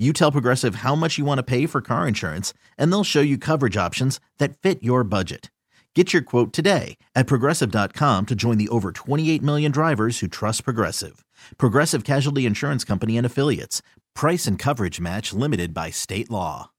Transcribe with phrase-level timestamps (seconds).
[0.00, 3.20] You tell Progressive how much you want to pay for car insurance, and they'll show
[3.20, 5.50] you coverage options that fit your budget.
[5.94, 10.64] Get your quote today at progressive.com to join the over 28 million drivers who trust
[10.64, 11.22] Progressive.
[11.58, 13.82] Progressive Casualty Insurance Company and Affiliates.
[14.14, 16.70] Price and coverage match limited by state law.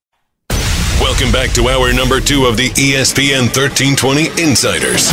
[1.00, 5.12] Welcome back to hour number two of the ESPN 1320 Insiders.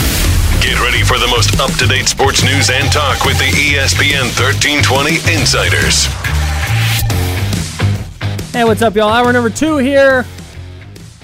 [0.62, 4.32] Get ready for the most up to date sports news and talk with the ESPN
[4.40, 6.37] 1320 Insiders.
[8.52, 9.10] Hey, what's up, y'all?
[9.10, 10.24] Hour number two here.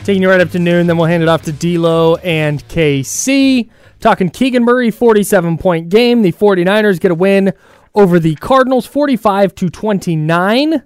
[0.05, 3.71] Taking you right up to noon, then we'll hand it off to D-Lo and KC.
[3.99, 6.21] Talking Keegan Murray, 47 point game.
[6.23, 7.55] The 49ers get a win
[7.95, 10.83] over the Cardinals, 45 to 29.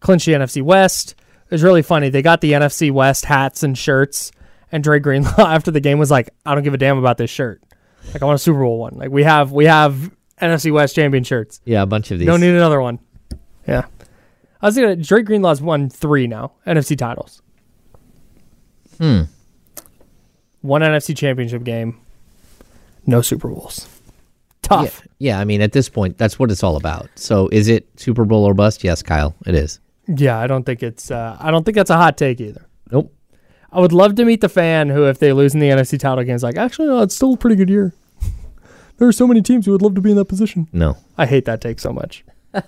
[0.00, 1.14] Clinch the NFC West.
[1.46, 2.10] It was really funny.
[2.10, 4.30] They got the NFC West hats and shirts,
[4.70, 7.30] and Dre Greenlaw after the game was like, "I don't give a damn about this
[7.30, 7.62] shirt.
[8.12, 8.94] Like, I want a Super Bowl one.
[8.96, 11.60] Like, we have we have NFC West champion shirts.
[11.64, 12.26] Yeah, a bunch of these.
[12.26, 12.98] Don't need another one.
[13.66, 13.86] Yeah.
[14.62, 17.42] I was thinking Dre Greenlaw's won three now, NFC titles.
[18.98, 19.22] Hmm.
[20.60, 22.00] One NFC championship game,
[23.06, 23.88] no Super Bowls.
[24.62, 25.02] Tough.
[25.18, 27.10] Yeah, I mean, at this point, that's what it's all about.
[27.16, 28.84] So, is it Super Bowl or bust?
[28.84, 29.80] Yes, Kyle, it is.
[30.06, 32.66] Yeah, I don't think it's uh, I don't think that's a hot take either.
[32.90, 33.12] Nope.
[33.72, 36.22] I would love to meet the fan who, if they lose in the NFC title
[36.24, 37.94] game, is like, actually, no, it's still a pretty good year.
[38.98, 40.68] there are so many teams who would love to be in that position.
[40.72, 40.96] No.
[41.16, 42.24] I hate that take so much.
[42.52, 42.62] there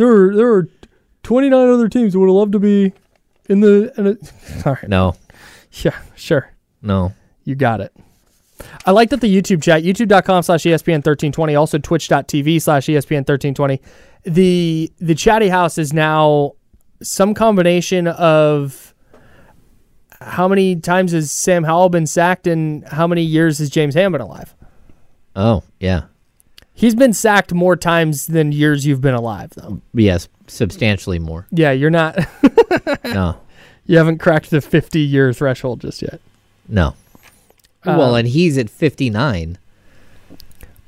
[0.00, 0.68] are there are
[1.22, 2.92] 29 other teams would have loved to be
[3.48, 3.92] in the.
[3.96, 4.88] In a, all right.
[4.88, 5.14] No.
[5.82, 6.50] Yeah, sure.
[6.82, 7.14] No.
[7.44, 7.92] You got it.
[8.86, 12.92] I like that the YouTube chat, youtube.com slash E ESPN 1320, also twitch.tv slash E
[12.92, 13.80] ESPN 1320.
[14.24, 16.52] The, the chatty house is now
[17.02, 18.94] some combination of
[20.20, 24.12] how many times has Sam Howell been sacked and how many years has James Ham
[24.12, 24.54] been alive?
[25.34, 26.04] Oh, yeah.
[26.74, 29.80] He's been sacked more times than years you've been alive, though.
[29.92, 31.46] Yes, substantially more.
[31.50, 32.18] Yeah, you're not,
[33.04, 33.38] No.
[33.86, 36.20] you haven't cracked the 50 year threshold just yet.
[36.68, 36.94] No.
[37.84, 39.58] Uh, well, and he's at 59.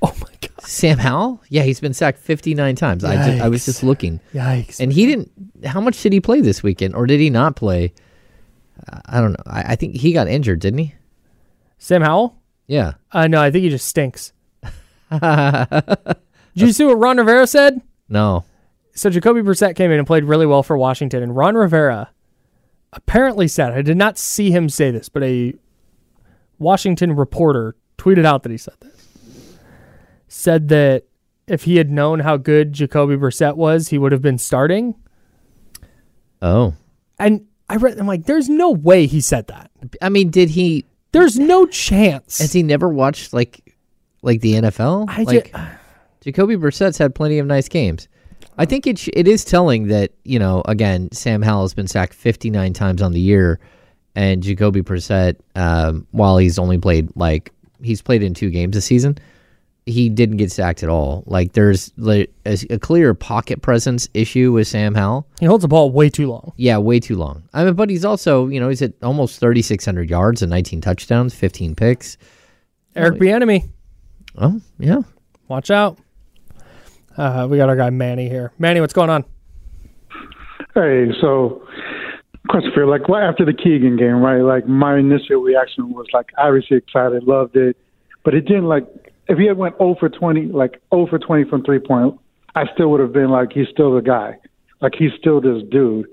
[0.02, 0.50] Oh my God.
[0.60, 1.40] Sam Howell?
[1.48, 3.04] Yeah, he's been sacked 59 times.
[3.04, 4.20] I, ju- I was just looking.
[4.32, 4.78] Yikes.
[4.80, 5.30] And he didn't.
[5.64, 6.94] How much did he play this weekend?
[6.94, 7.92] Or did he not play?
[9.06, 9.42] I don't know.
[9.46, 10.94] I, I think he got injured, didn't he?
[11.78, 12.36] Sam Howell?
[12.66, 12.92] Yeah.
[13.12, 14.32] Uh, no, I think he just stinks.
[15.10, 16.16] Did
[16.54, 17.80] you see what Ron Rivera said?
[18.08, 18.44] No.
[18.94, 22.10] So Jacoby Brissett came in and played really well for Washington, and Ron Rivera
[22.92, 25.54] apparently said, I did not see him say this, but a
[26.58, 29.08] Washington reporter tweeted out that he said this.
[30.28, 31.04] Said that
[31.46, 34.94] if he had known how good Jacoby Brissett was, he would have been starting.
[36.40, 36.74] Oh.
[37.18, 39.70] And I read, I'm like, there's no way he said that.
[40.00, 40.86] I mean, did he?
[41.12, 42.38] There's no chance.
[42.38, 43.74] Has he never watched like,
[44.22, 45.06] like the NFL?
[45.08, 45.60] I like, ju-
[46.20, 48.08] Jacoby Brissett's had plenty of nice games.
[48.58, 51.88] I think it sh- it is telling that you know again Sam Howell has been
[51.88, 53.58] sacked 59 times on the year,
[54.14, 57.52] and Jacoby Brissett, um, while he's only played like
[57.82, 59.18] he's played in two games this season,
[59.86, 61.24] he didn't get sacked at all.
[61.26, 65.26] Like there's like, a, a clear pocket presence issue with Sam Howell.
[65.40, 66.52] he holds the ball way too long.
[66.56, 67.42] Yeah, way too long.
[67.52, 71.34] I mean, but he's also you know he's at almost 3,600 yards and 19 touchdowns,
[71.34, 72.16] 15 picks.
[72.96, 73.68] Eric Bieniemy.
[74.38, 75.02] Oh yeah,
[75.48, 75.98] Watch out.
[77.16, 78.52] Uh, we got our guy Manny here.
[78.58, 79.24] Manny, what's going on?
[80.74, 81.62] Hey, so
[82.48, 84.40] question Christopher, like well, after the Keegan game, right?
[84.40, 87.76] Like my initial reaction was like obviously excited, loved it,
[88.24, 88.84] but it didn't like
[89.28, 92.18] if he had went 0 for 20, like 0 for 20 from three point,
[92.54, 94.36] I still would have been like he's still the guy,
[94.80, 96.06] like he's still this dude.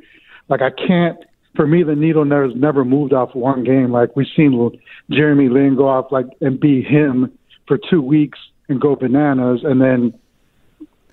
[0.50, 1.18] Like I can't.
[1.56, 3.92] For me, the needle never never moved off one game.
[3.92, 4.72] Like we've seen
[5.10, 7.30] Jeremy Lin go off like and be him
[7.68, 8.40] for two weeks
[8.70, 10.14] and go bananas, and then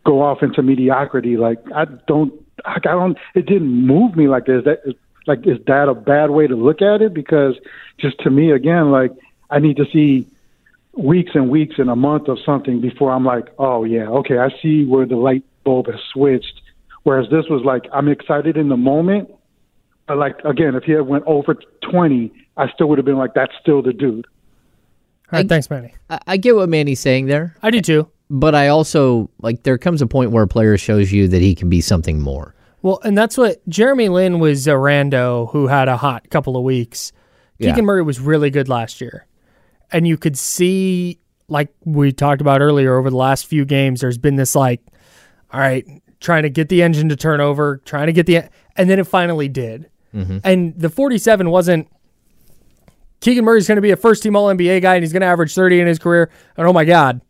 [0.08, 1.36] go off into mediocrity.
[1.36, 2.32] Like I don't,
[2.64, 3.18] I don't.
[3.34, 4.80] It didn't move me like is that
[5.26, 7.12] like is that a bad way to look at it?
[7.12, 7.56] Because
[7.98, 9.12] just to me, again, like
[9.50, 10.26] I need to see
[10.96, 14.48] weeks and weeks and a month of something before I'm like, oh yeah, okay, I
[14.62, 16.62] see where the light bulb has switched.
[17.02, 19.30] Whereas this was like, I'm excited in the moment,
[20.06, 23.34] but like again, if he had went over 20, I still would have been like,
[23.34, 24.26] that's still the dude.
[25.30, 25.94] All right, thanks, Manny.
[26.08, 28.10] I, I get what Manny's saying there, I do too.
[28.30, 31.54] But I also like there comes a point where a player shows you that he
[31.54, 32.54] can be something more.
[32.82, 36.62] Well, and that's what Jeremy Lin was a rando who had a hot couple of
[36.62, 37.12] weeks.
[37.58, 37.70] Yeah.
[37.70, 39.26] Keegan Murray was really good last year.
[39.90, 44.18] And you could see, like we talked about earlier, over the last few games, there's
[44.18, 44.80] been this like,
[45.52, 45.84] all right,
[46.20, 48.44] trying to get the engine to turn over, trying to get the,
[48.76, 49.90] and then it finally did.
[50.14, 50.38] Mm-hmm.
[50.44, 51.88] And the 47 wasn't,
[53.20, 55.26] Keegan Murray's going to be a first team All NBA guy and he's going to
[55.26, 56.30] average 30 in his career.
[56.56, 57.20] And oh my God.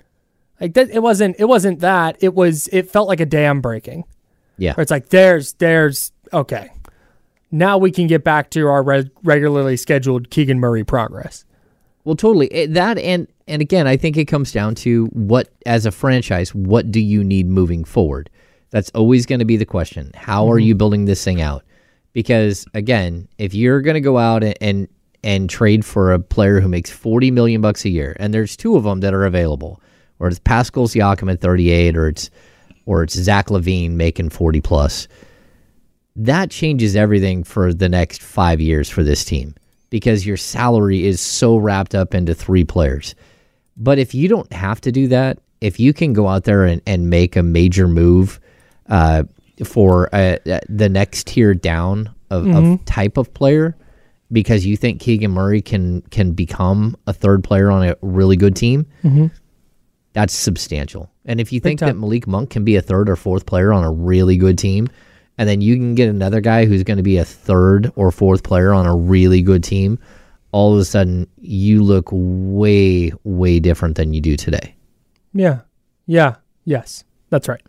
[0.60, 2.16] Like that, it wasn't, it wasn't that.
[2.20, 4.04] It was, it felt like a dam breaking.
[4.58, 4.74] Yeah.
[4.74, 6.70] Where it's like there's there's okay.
[7.50, 11.44] Now we can get back to our re- regularly scheduled Keegan Murray progress.
[12.04, 12.48] Well, totally.
[12.48, 16.54] It, that and and again, I think it comes down to what as a franchise,
[16.54, 18.28] what do you need moving forward?
[18.70, 20.10] That's always going to be the question.
[20.14, 20.66] How are mm-hmm.
[20.66, 21.64] you building this thing out?
[22.12, 24.88] Because again, if you're going to go out and, and
[25.24, 28.76] and trade for a player who makes 40 million bucks a year, and there's two
[28.76, 29.80] of them that are available,
[30.18, 32.30] or it's Pascal Siakam at 38, or it's
[32.86, 35.08] or it's Zach LaVine making 40 plus.
[36.16, 39.54] That changes everything for the next five years for this team
[39.90, 43.14] because your salary is so wrapped up into three players.
[43.76, 46.80] But if you don't have to do that, if you can go out there and,
[46.86, 48.40] and make a major move
[48.88, 49.24] uh,
[49.64, 53.76] for uh, uh, the next tier down of, of type of player,
[54.30, 58.54] because you think Keegan Murray can can become a third player on a really good
[58.56, 58.86] team,
[60.18, 61.08] that's substantial.
[61.26, 61.96] And if you think that.
[61.96, 64.88] Malik Monk can be a third or fourth player on a really good team,
[65.38, 68.42] and then you can get another guy who's going to be a third or fourth
[68.42, 69.96] player on a really good team,
[70.50, 74.74] all of a sudden you look way, way different than you do today.
[75.32, 75.60] Yeah,
[76.08, 77.62] yeah, yes, that's right.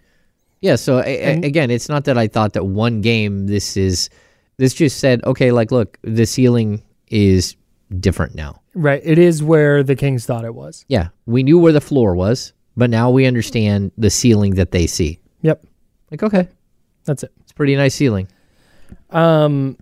[0.61, 0.75] Yeah.
[0.75, 4.09] So a- a- again, it's not that I thought that one game this is.
[4.57, 7.55] This just said, okay, like look, the ceiling is
[7.99, 8.61] different now.
[8.75, 10.85] Right, it is where the Kings thought it was.
[10.87, 14.87] Yeah, we knew where the floor was, but now we understand the ceiling that they
[14.87, 15.19] see.
[15.41, 15.65] Yep,
[16.11, 16.47] Like, okay,
[17.05, 17.31] that's it.
[17.41, 18.27] it's pretty nice ceiling.
[19.09, 19.77] Um,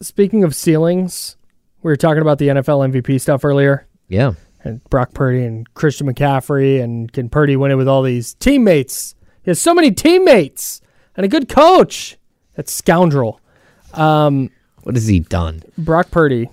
[0.00, 1.36] speaking of ceilings,
[1.82, 4.32] we were talking about the NFL MVP stuff earlier, Yeah.
[4.64, 9.14] and Brock Purdy and Christian McCaffrey, and can Purdy win it with all these teammates?
[9.42, 10.80] He has so many teammates
[11.16, 12.16] and a good coach.
[12.54, 13.40] That scoundrel.
[13.94, 14.50] Um
[14.82, 15.62] what has he done?
[15.76, 16.48] Brock Purdy.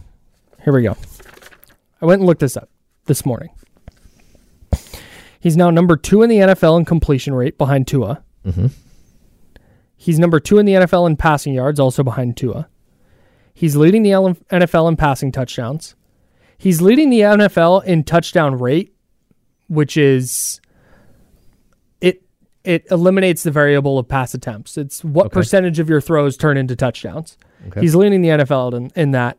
[0.63, 0.95] Here we go.
[2.01, 2.69] I went and looked this up
[3.05, 3.49] this morning.
[5.39, 8.23] He's now number two in the NFL in completion rate behind Tua.
[8.45, 8.67] Mm-hmm.
[9.97, 12.67] He's number two in the NFL in passing yards, also behind Tua.
[13.53, 15.95] He's leading the NFL in passing touchdowns.
[16.57, 18.95] He's leading the NFL in touchdown rate,
[19.67, 20.61] which is
[21.99, 22.23] it
[22.63, 24.77] it eliminates the variable of pass attempts.
[24.77, 27.37] It's what percentage of your throws turn into touchdowns.
[27.81, 29.37] He's leading the NFL in, in that.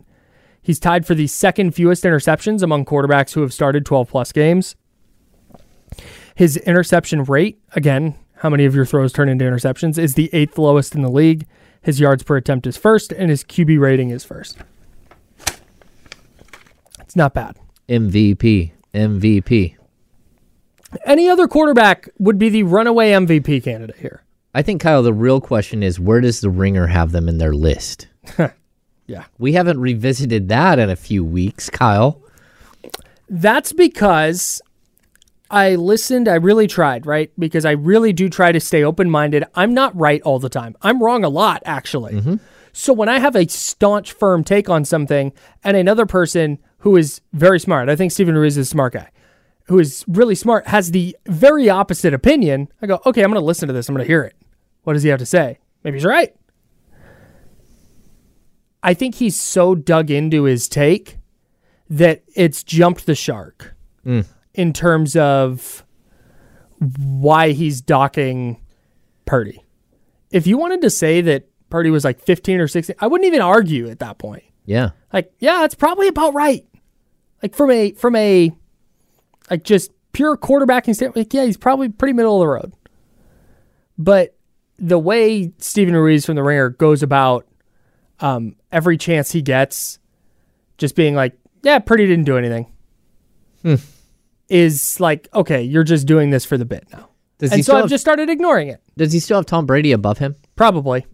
[0.65, 4.75] He's tied for the second fewest interceptions among quarterbacks who have started 12 plus games.
[6.33, 10.57] His interception rate, again, how many of your throws turn into interceptions, is the eighth
[10.57, 11.45] lowest in the league.
[11.83, 14.57] His yards per attempt is first, and his QB rating is first.
[16.99, 17.57] It's not bad.
[17.87, 18.71] MVP.
[18.91, 19.75] MVP.
[21.05, 24.23] Any other quarterback would be the runaway MVP candidate here.
[24.55, 27.53] I think, Kyle, the real question is where does the ringer have them in their
[27.53, 28.07] list?
[29.07, 29.25] Yeah.
[29.37, 32.21] We haven't revisited that in a few weeks, Kyle.
[33.29, 34.61] That's because
[35.49, 37.31] I listened, I really tried, right?
[37.37, 39.43] Because I really do try to stay open minded.
[39.55, 40.75] I'm not right all the time.
[40.81, 42.13] I'm wrong a lot, actually.
[42.13, 42.35] Mm-hmm.
[42.73, 45.31] So when I have a staunch, firm take on something
[45.63, 49.09] and another person who is very smart, I think Stephen Ruiz is a smart guy,
[49.67, 53.45] who is really smart, has the very opposite opinion, I go, okay, I'm going to
[53.45, 53.87] listen to this.
[53.87, 54.35] I'm going to hear it.
[54.83, 55.59] What does he have to say?
[55.83, 56.35] Maybe he's right.
[58.85, 61.17] I think he's so dug into his take
[61.89, 63.73] that it's jumped the shark
[64.03, 64.21] hmm.
[64.53, 65.83] in terms of
[66.77, 68.61] why he's docking
[69.25, 69.63] Purdy.
[70.29, 73.41] If you wanted to say that Purdy was like 15 or 16, I wouldn't even
[73.41, 74.43] argue at that point.
[74.65, 74.91] Yeah.
[75.11, 76.63] Like, yeah, it's probably about right.
[77.41, 78.51] Like from a from a
[79.49, 82.73] like just pure quarterbacking standpoint, like, yeah, he's probably pretty middle of the road.
[83.97, 84.37] But
[84.77, 87.47] the way Stephen Ruiz from the Ringer goes about
[88.19, 89.99] um, every chance he gets,
[90.77, 92.67] just being like, yeah, Purdy didn't do anything,
[94.49, 97.09] is like, okay, you're just doing this for the bit now.
[97.37, 98.81] Does he and so I've have, just started ignoring it.
[98.97, 100.35] does he still have Tom Brady above him?
[100.55, 101.05] Probably.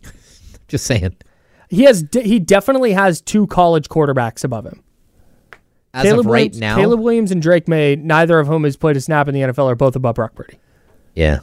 [0.67, 1.15] Just saying.
[1.69, 2.03] He has.
[2.03, 4.83] De- he definitely has two college quarterbacks above him.
[5.93, 8.77] as Caleb of right Williams, now, Caleb Williams and Drake Maye, neither of whom has
[8.77, 10.59] played a snap in the NFL, are both above Brock Purdy.
[11.15, 11.39] yeah,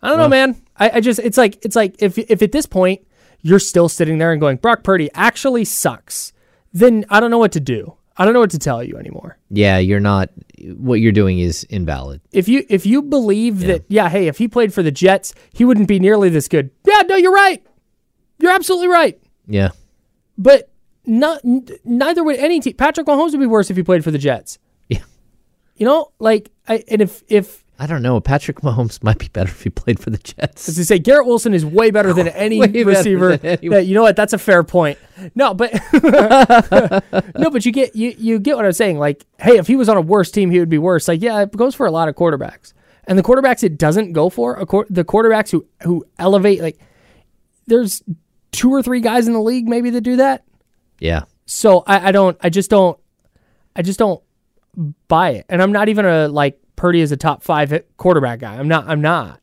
[0.00, 0.56] I don't know, man.
[0.76, 3.06] I, I just it's like it's like if if at this point
[3.44, 6.32] you're still sitting there and going Brock Purdy actually sucks,
[6.72, 7.94] then I don't know what to do.
[8.16, 9.38] I don't know what to tell you anymore.
[9.50, 10.30] yeah, you're not.
[10.76, 12.20] What you're doing is invalid.
[12.32, 15.64] If you if you believe that yeah, hey, if he played for the Jets, he
[15.64, 16.70] wouldn't be nearly this good.
[16.86, 17.64] Yeah, no, you're right.
[18.38, 19.20] You're absolutely right.
[19.46, 19.70] Yeah,
[20.38, 20.70] But
[21.04, 22.74] not n- neither would any team.
[22.74, 24.58] Patrick Mahomes would be worse if he played for the Jets.
[24.88, 25.02] yeah.
[25.76, 28.20] You know, like I and if if I don't know.
[28.20, 30.68] Patrick Mahomes might be better if he played for the Jets.
[30.68, 33.36] as they say, Garrett Wilson is way better than any better receiver.
[33.36, 34.14] than that- you know what?
[34.14, 34.96] That's a fair point.
[35.34, 35.72] No, but
[37.36, 38.98] no, but you get you you get what I'm saying.
[38.98, 41.08] Like, hey, if he was on a worse team, he would be worse.
[41.08, 42.72] Like, yeah, it goes for a lot of quarterbacks,
[43.04, 44.56] and the quarterbacks it doesn't go for,
[44.90, 46.78] the quarterbacks who who elevate, like,
[47.66, 48.02] there's
[48.52, 50.44] two or three guys in the league maybe that do that.
[51.00, 52.98] Yeah, So I, I don't I just don't
[53.74, 54.22] I just don't
[55.08, 55.46] buy it.
[55.48, 58.56] And I'm not even a like Purdy is a top five quarterback guy.
[58.56, 59.40] I'm not I'm not.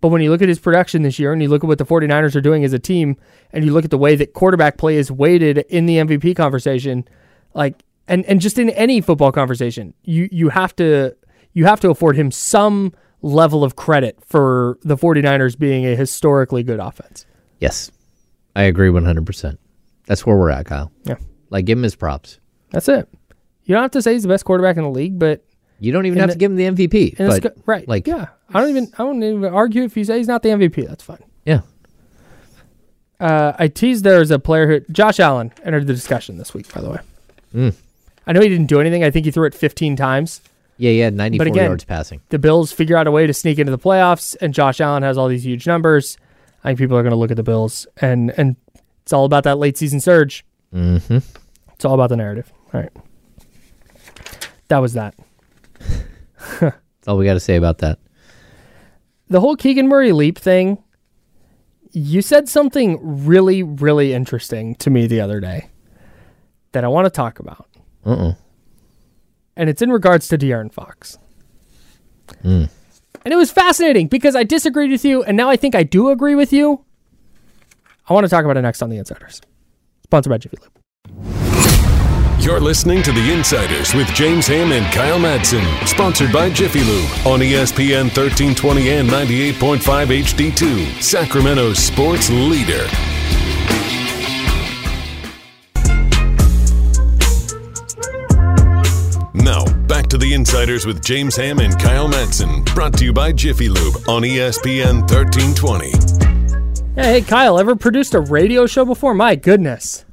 [0.00, 1.86] But when you look at his production this year and you look at what the
[1.86, 3.16] 49ers are doing as a team
[3.52, 7.08] and you look at the way that quarterback play is weighted in the MVP conversation,
[7.54, 11.16] like and, and just in any football conversation, you you have to
[11.54, 12.92] you have to afford him some
[13.22, 17.24] level of credit for the 49ers being a historically good offense.
[17.60, 17.90] yes,
[18.54, 19.24] I agree 100.
[19.24, 19.58] percent
[20.06, 20.92] That's where we're at, Kyle.
[21.04, 21.16] Yeah.
[21.48, 22.38] Like, give him his props.
[22.70, 23.08] That's it.
[23.64, 25.42] You don't have to say he's the best quarterback in the league, but
[25.80, 27.16] You don't even And have the- to give him the MVP.
[27.18, 27.86] But go- right.
[27.88, 28.28] like, yeah.
[28.52, 30.86] I don't even I don't even argue if you say he's not the MVP.
[30.86, 31.18] That's fine.
[31.44, 31.60] yeah,
[33.20, 36.72] Uh, I teased there as a player who Josh Allen entered the discussion this week.
[36.72, 36.98] By the way,
[37.54, 37.74] Mm.
[38.26, 39.04] I know he didn't do anything.
[39.04, 40.40] I think he threw it 15 times.
[40.78, 41.10] yeah, yeah.
[41.10, 42.20] 94 again- yards passing.
[42.30, 45.16] The Bills figure out a way to sneak into the playoffs, and Josh Allen has
[45.18, 46.16] all these huge numbers.
[46.64, 48.56] I think people are going to look at the Bills, and and
[49.02, 50.44] it's all about that late season surge.
[50.74, 51.18] Mm-hmm.
[51.74, 52.50] It's all about the narrative.
[52.72, 52.90] All right,
[54.68, 55.14] that was that.
[56.60, 57.98] That's all we got to say about that.
[59.28, 60.82] the whole Keegan Murray leap thing,
[61.92, 65.70] you said something really, really interesting to me the other day
[66.72, 67.68] that I want to talk about.
[68.04, 68.34] Uh-uh.
[69.56, 71.18] And it's in regards to De'Aaron Fox.
[72.42, 72.64] Hmm.
[73.24, 76.10] And it was fascinating because I disagreed with you, and now I think I do
[76.10, 76.84] agree with you.
[78.08, 79.40] I want to talk about it next on The Insiders.
[80.02, 81.43] Sponsored by Jiffy Lube.
[82.44, 85.64] You're listening to The Insiders with James Ham and Kyle Madsen.
[85.88, 91.02] Sponsored by Jiffy Lube on ESPN 1320 and 98.5 HD2.
[91.02, 92.86] Sacramento's sports leader.
[99.32, 102.62] Now, back to The Insiders with James Ham and Kyle Madsen.
[102.74, 105.92] Brought to you by Jiffy Lube on ESPN 1320.
[106.94, 109.14] Yeah, hey, Kyle, ever produced a radio show before?
[109.14, 110.03] My goodness.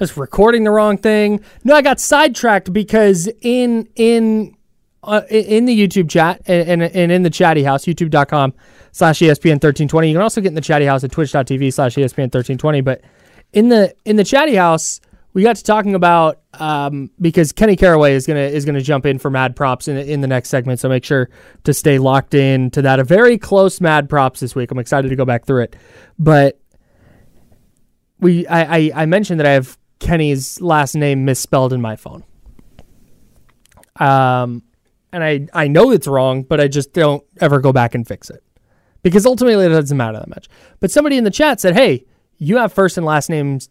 [0.00, 1.44] I was recording the wrong thing.
[1.62, 4.56] No, I got sidetracked because in in
[5.02, 8.54] uh, in the YouTube chat and, and, and in the chatty house, youtube.com
[8.92, 10.08] slash ESPN 1320.
[10.08, 12.80] You can also get in the chatty house at twitch.tv slash ESPN 1320.
[12.80, 13.02] But
[13.52, 15.02] in the in the chatty house,
[15.34, 19.18] we got to talking about um, because Kenny Caraway is gonna is gonna jump in
[19.18, 20.80] for Mad Props in in the next segment.
[20.80, 21.28] So make sure
[21.64, 23.00] to stay locked in to that.
[23.00, 24.70] A very close Mad Props this week.
[24.70, 25.76] I'm excited to go back through it.
[26.18, 26.58] But
[28.18, 32.24] we I, I, I mentioned that I have Kenny's last name misspelled in my phone.
[33.96, 34.62] Um
[35.12, 38.30] and I, I know it's wrong, but I just don't ever go back and fix
[38.30, 38.42] it.
[39.02, 40.48] Because ultimately it doesn't matter that much.
[40.78, 42.04] But somebody in the chat said, Hey,
[42.38, 43.68] you have first and last names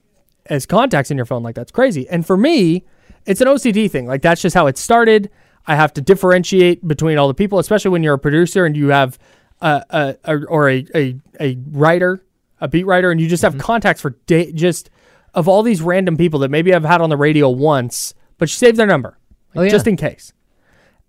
[0.48, 1.44] as contacts in your phone.
[1.44, 2.08] Like that's crazy.
[2.10, 2.86] And for me,
[3.26, 4.08] it's an OCD thing.
[4.08, 5.30] Like that's just how it started.
[5.68, 8.88] I have to differentiate between all the people, especially when you're a producer and you
[8.90, 9.20] have
[9.62, 12.24] a, a, a or a, a, a writer,
[12.60, 14.90] a beat writer, and you just have contacts for day, just
[15.34, 18.54] of all these random people that maybe I've had on the radio once, but you
[18.54, 19.18] save their number
[19.54, 19.70] like, Oh, yeah.
[19.70, 20.34] just in case.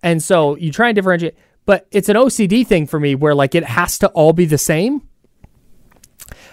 [0.02, 1.36] And so you try and differentiate,
[1.66, 4.58] but it's an OCD thing for me where like it has to all be the
[4.58, 5.02] same.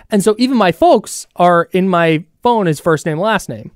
[0.09, 3.71] And so even my folks are in my phone as first name, last name.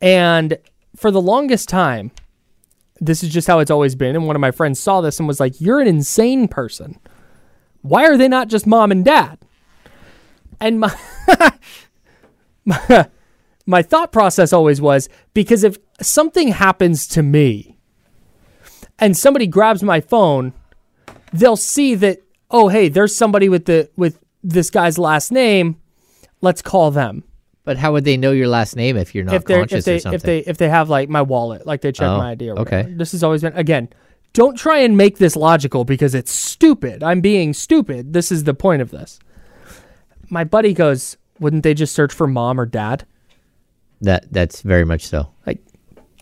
[0.00, 0.58] And
[0.96, 2.10] for the longest time,
[3.00, 4.14] this is just how it's always been.
[4.14, 6.98] And one of my friends saw this and was like, You're an insane person.
[7.82, 9.38] Why are they not just mom and dad?
[10.60, 10.94] And my
[12.64, 13.08] my,
[13.66, 17.78] my thought process always was because if something happens to me
[18.98, 20.52] and somebody grabs my phone,
[21.32, 25.80] they'll see that oh hey, there's somebody with the with this guy's last name.
[26.40, 27.24] Let's call them.
[27.64, 29.96] But how would they know your last name if you're not if conscious if they
[29.96, 30.16] or something?
[30.16, 32.58] if they if they have like my wallet, like they check Oh, my ID or
[32.60, 32.78] okay.
[32.78, 32.94] whatever.
[32.96, 33.88] This has always been again.
[34.32, 37.02] Don't try and make this logical because it's stupid.
[37.02, 38.14] I'm being stupid.
[38.14, 39.20] This is the point of this.
[40.30, 43.06] My buddy goes, "Wouldn't they just search for mom or dad?"
[44.02, 45.30] that that's very much so.
[45.46, 45.60] Like,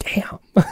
[0.01, 0.39] Damn.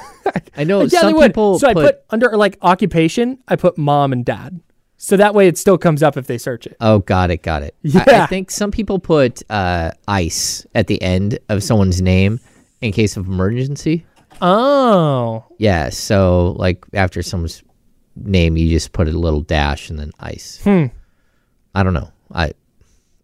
[0.56, 4.12] I know yeah, some people so I put, put under like occupation, I put mom
[4.12, 4.60] and dad.
[4.98, 6.76] So that way it still comes up if they search it.
[6.80, 7.74] Oh, got it, got it.
[7.94, 12.40] I- I, think some people put uh, ice at the end of someone's name
[12.80, 14.04] in case of emergency.
[14.42, 15.44] Oh.
[15.58, 17.62] Yeah, so like after someone's
[18.16, 20.60] name, you just put a little dash and then ice.
[20.64, 20.86] Hmm.
[21.74, 22.10] I don't know.
[22.32, 22.52] I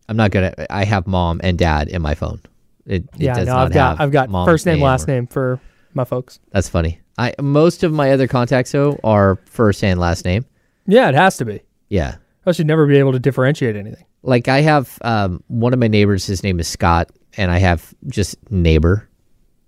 [0.08, 0.66] I'm not good at.
[0.70, 2.40] I have mom and dad in my phone.
[2.86, 5.60] It, it Yeah, no, I've got I've got first name, last or- name for
[5.94, 6.40] my folks.
[6.52, 7.00] That's funny.
[7.16, 10.44] I most of my other contacts though are first and last name.
[10.86, 11.60] Yeah, it has to be.
[11.88, 12.16] Yeah.
[12.46, 14.04] I should never be able to differentiate anything.
[14.22, 16.26] Like I have um, one of my neighbors.
[16.26, 19.08] His name is Scott, and I have just neighbor,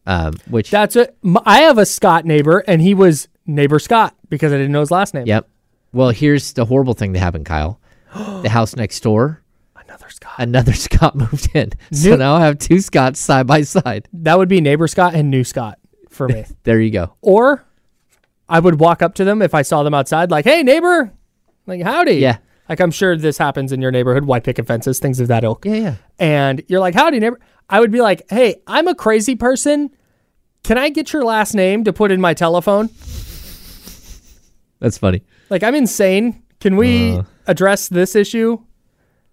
[0.07, 1.16] um, which That's it.
[1.45, 4.90] I have a Scott neighbor, and he was neighbor Scott because I didn't know his
[4.90, 5.26] last name.
[5.26, 5.49] Yep.
[5.93, 7.81] Well, here's the horrible thing that happened, Kyle.
[8.14, 9.43] the house next door,
[10.07, 10.35] Another Scott.
[10.39, 11.73] another Scott moved in.
[11.93, 14.09] So New- now I have two Scotts side by side.
[14.13, 15.79] That would be neighbor Scott and new Scott
[16.11, 16.45] for me.
[16.65, 17.15] There you go.
[17.23, 17.65] or
[18.49, 21.13] I would walk up to them if I saw them outside, like, "Hey, neighbor,"
[21.67, 22.39] like, "Howdy." Yeah.
[22.69, 25.65] Like I'm sure this happens in your neighborhood, white picket fences, things of that ilk.
[25.65, 25.95] Yeah, yeah.
[26.21, 29.91] And you're like, "Howdy, neighbor." I would be like, "Hey, I'm a crazy person.
[30.63, 32.89] Can I get your last name to put in my telephone?"
[34.79, 35.23] That's funny.
[35.51, 36.43] Like I'm insane.
[36.61, 37.23] Can we Uh.
[37.47, 38.59] address this issue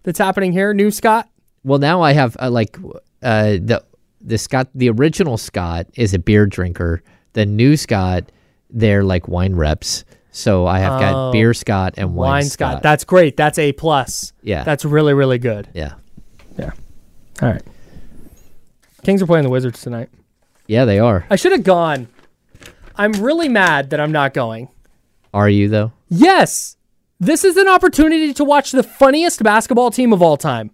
[0.04, 1.30] that's happening here, new Scott?
[1.64, 2.78] Well, now I have uh, like
[3.22, 3.84] uh, the
[4.22, 4.68] the Scott.
[4.76, 7.02] The original Scott is a beer drinker.
[7.34, 8.32] The new Scott,
[8.70, 10.04] they're like wine reps.
[10.32, 11.00] So I have Oh.
[11.00, 12.82] got beer Scott and wine, Wine Scott.
[12.84, 13.38] That's great.
[13.38, 14.34] That's a plus.
[14.42, 14.64] Yeah.
[14.64, 15.68] That's really really good.
[15.74, 15.94] yeah,
[16.58, 16.72] Yeah.
[17.42, 17.62] All right.
[19.04, 20.10] Kings are playing the Wizards tonight.
[20.68, 20.86] yeah.
[20.86, 21.26] They are.
[21.30, 22.08] I should have gone.
[22.96, 24.70] I'm really mad that I'm not going.
[25.34, 25.92] Are you though?
[26.10, 26.78] Yes,
[27.26, 30.72] this is an opportunity to watch the funniest basketball team of all time.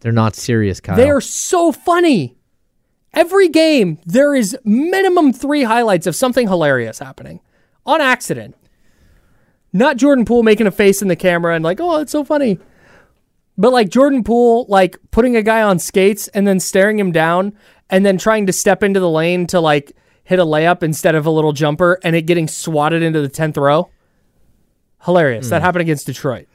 [0.00, 0.96] They're not serious, Kyle.
[0.96, 2.36] They are so funny.
[3.12, 7.40] Every game, there is minimum three highlights of something hilarious happening
[7.84, 8.56] on accident.
[9.72, 12.58] Not Jordan Poole making a face in the camera and like, oh, it's so funny.
[13.58, 17.52] But like Jordan Poole, like putting a guy on skates and then staring him down
[17.90, 19.92] and then trying to step into the lane to like
[20.24, 23.56] hit a layup instead of a little jumper and it getting swatted into the 10th
[23.56, 23.90] row.
[25.04, 25.48] Hilarious.
[25.50, 25.64] That hmm.
[25.64, 26.46] happened against Detroit.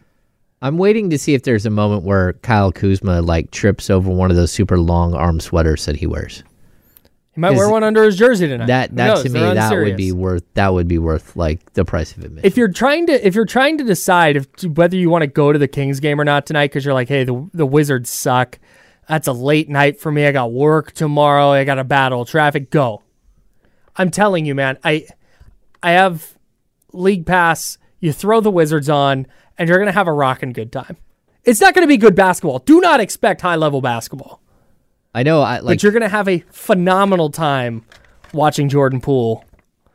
[0.61, 4.31] I'm waiting to see if there's a moment where Kyle Kuzma like trips over one
[4.31, 6.43] of those super long arm sweaters that he wears.
[7.35, 8.67] He might wear one under his jersey tonight.
[8.67, 11.83] That that to me They're that would be worth that would be worth like the
[11.83, 12.47] price of admission.
[12.47, 15.51] if you're trying to if you're trying to decide if whether you want to go
[15.51, 18.57] to the Kings game or not tonight because you're like, hey, the the Wizards suck.
[19.09, 20.25] That's a late night for me.
[20.25, 21.51] I got work tomorrow.
[21.51, 22.71] I got to battle traffic.
[22.71, 23.03] Go.
[23.97, 24.77] I'm telling you, man.
[24.83, 25.05] I
[25.83, 26.37] I have
[26.93, 27.77] league pass.
[27.99, 29.27] You throw the Wizards on,
[29.57, 30.97] and you're gonna have a rocking good time.
[31.43, 32.59] It's not gonna be good basketball.
[32.59, 34.41] Do not expect high level basketball,
[35.13, 37.85] I know I like but you're gonna have a phenomenal time
[38.33, 39.45] watching Jordan Poole.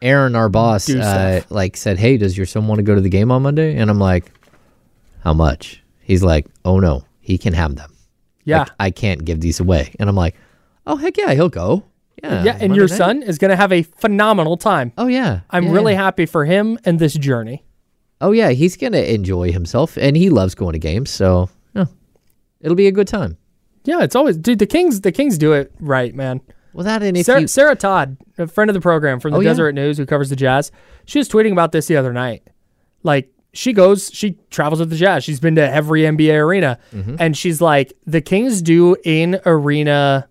[0.00, 3.10] Aaron, our boss, uh, like said, "Hey, does your son want to go to the
[3.10, 4.32] game on Monday?" And I'm like,
[5.22, 7.94] "How much?" He's like, "Oh no, he can have them.
[8.44, 8.60] Yeah.
[8.60, 10.36] Like, I can't give these away." And I'm like,
[10.86, 11.84] "Oh heck yeah, he'll go.
[12.22, 12.96] Yeah, yeah, and Monday your night.
[12.96, 14.92] son is going to have a phenomenal time.
[14.98, 17.64] Oh yeah, I'm Yeah, really happy for him and this journey.
[18.20, 21.10] Oh yeah, he's gonna enjoy himself, and he loves going to games.
[21.10, 21.86] So yeah,
[22.60, 23.36] it'll be a good time.
[23.84, 24.58] Yeah, it's always dude.
[24.58, 26.40] The Kings, the Kings do it right, man.
[26.72, 29.40] Well, that and Sarah, you, Sarah Todd, a friend of the program from the Oh,
[29.40, 29.48] yeah?
[29.50, 30.70] Deseret News, who covers the Jazz,
[31.04, 32.46] she was tweeting about this the other night.
[33.02, 35.24] Like she goes, she travels with the Jazz.
[35.24, 37.16] She's been to every NBA arena, Mm-hmm.
[37.18, 40.28] and she's like, the Kings do in arena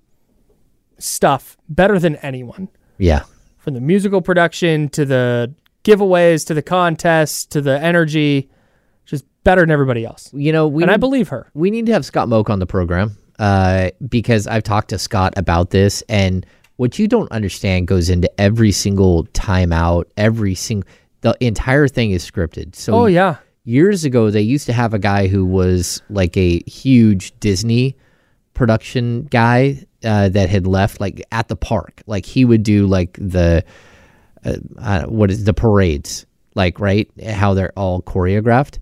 [0.97, 2.69] stuff better than anyone.
[2.97, 3.23] yeah,
[3.57, 5.53] From the musical production to the
[5.89, 8.49] giveaways to the contests to the energy,
[9.05, 10.29] just better than everybody else.
[10.33, 11.49] you know we and I believe her.
[11.53, 15.33] we need to have Scott Moak on the program uh, because I've talked to Scott
[15.37, 20.87] about this, and what you don't understand goes into every single timeout, every single.
[21.21, 22.75] The entire thing is scripted.
[22.75, 23.35] So Oh yeah.
[23.65, 27.97] years ago they used to have a guy who was like a huge Disney
[28.53, 32.01] production guy uh, that had left like at the park.
[32.07, 33.65] Like he would do like the
[34.45, 36.25] uh, uh, what is the parades
[36.55, 38.79] like right how they're all choreographed.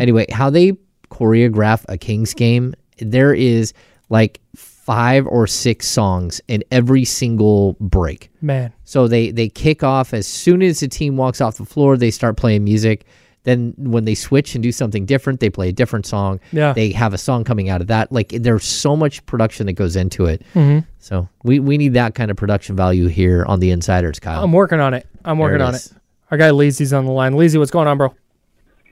[0.00, 0.72] Anyway, how they
[1.10, 3.72] choreograph a Kings game, there is
[4.08, 8.30] like five or six songs in every single break.
[8.40, 8.72] Man.
[8.84, 11.96] So they they kick off as soon as the team walks off the floor.
[11.96, 13.04] They start playing music.
[13.44, 16.40] Then when they switch and do something different, they play a different song.
[16.52, 16.72] Yeah.
[16.72, 18.12] They have a song coming out of that.
[18.12, 20.42] Like there's so much production that goes into it.
[20.54, 20.86] Mm-hmm.
[20.98, 24.42] So we we need that kind of production value here on the Insiders, Kyle.
[24.42, 25.06] I'm working on it.
[25.24, 25.86] I'm working it on is.
[25.86, 25.92] it.
[26.30, 27.32] Our guy Leezy's on the line.
[27.32, 28.14] Leezy, what's going on, bro?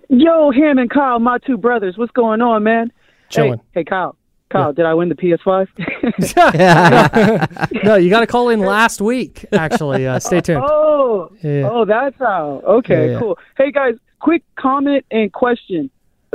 [0.09, 1.99] Yo, him and Kyle, my two brothers.
[1.99, 2.93] What's going on, man?
[3.29, 3.59] Chilling.
[3.75, 4.17] Hey, hey, Kyle.
[4.49, 5.67] Kyle, did I win the PS5?
[7.85, 9.45] no, you got to call in last week.
[9.53, 10.63] Actually, uh, stay tuned.
[10.65, 11.69] oh, Yeah.
[11.71, 12.63] oh, that's how.
[12.65, 13.19] Okay, Yeah, yeah.
[13.19, 13.39] cool.
[13.57, 15.91] Hey guys, quick comment and question.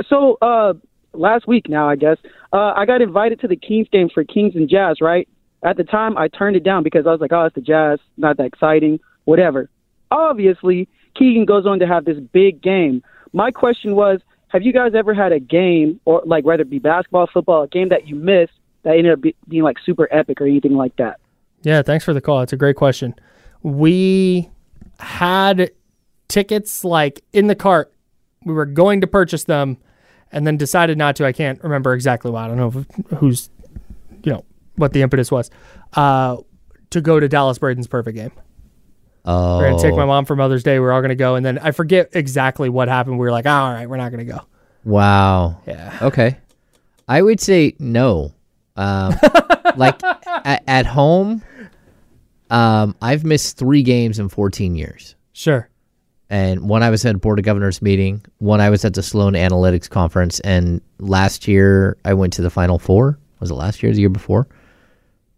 [0.08, 0.74] So, uh,
[1.14, 2.18] last week now, I guess,
[2.52, 5.00] uh, I got invited to the Kings game for Kings and Jazz.
[5.00, 5.26] Right
[5.62, 7.98] at the time, I turned it down because I was like, oh, it's the Jazz,
[8.18, 9.70] not that exciting, whatever.
[10.10, 13.02] Obviously, Keegan goes on to have this big game.
[13.32, 14.20] My question was,
[14.52, 17.68] have you guys ever had a game, or like whether it be basketball, football, a
[17.68, 20.94] game that you missed that ended up be- being like super epic or anything like
[20.96, 21.18] that?
[21.62, 22.42] Yeah, thanks for the call.
[22.42, 23.14] It's a great question.
[23.62, 24.50] We
[24.98, 25.70] had
[26.28, 27.94] tickets like in the cart.
[28.44, 29.78] We were going to purchase them
[30.30, 31.24] and then decided not to.
[31.24, 32.44] I can't remember exactly why.
[32.44, 33.48] I don't know if, who's,
[34.22, 34.44] you know,
[34.76, 35.50] what the impetus was.
[35.94, 36.36] Uh,
[36.90, 38.32] to go to Dallas Braden's perfect game.
[39.24, 40.80] Oh, We're to take my mom for Mother's Day.
[40.80, 41.36] We're all going to go.
[41.36, 43.18] And then I forget exactly what happened.
[43.18, 44.40] We were like, oh, all right, we're not going to go.
[44.84, 45.60] wow.
[45.66, 45.96] Yeah.
[46.02, 46.38] Okay.
[47.08, 48.32] I would say no.
[48.76, 49.14] Um,
[49.76, 51.42] like at, at home,
[52.50, 55.14] um, I've missed three games in 14 years.
[55.32, 55.68] Sure.
[56.28, 59.02] And one I was at a Board of Governors meeting, one I was at the
[59.02, 63.18] Sloan Analytics Conference, and last year I went to the Final Four.
[63.40, 64.48] Was it last year or the year before?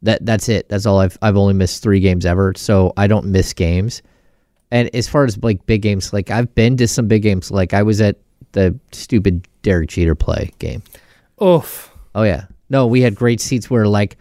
[0.04, 0.68] That that's it.
[0.68, 2.52] That's all I've I've only missed three games ever.
[2.56, 4.02] So I don't miss games.
[4.70, 7.50] And as far as like big games, like I've been to some big games.
[7.50, 8.16] Like I was at
[8.52, 10.82] the stupid Derek Jeter play game.
[11.42, 11.90] Oof.
[12.14, 12.46] Oh yeah.
[12.70, 14.16] No, we had great seats where like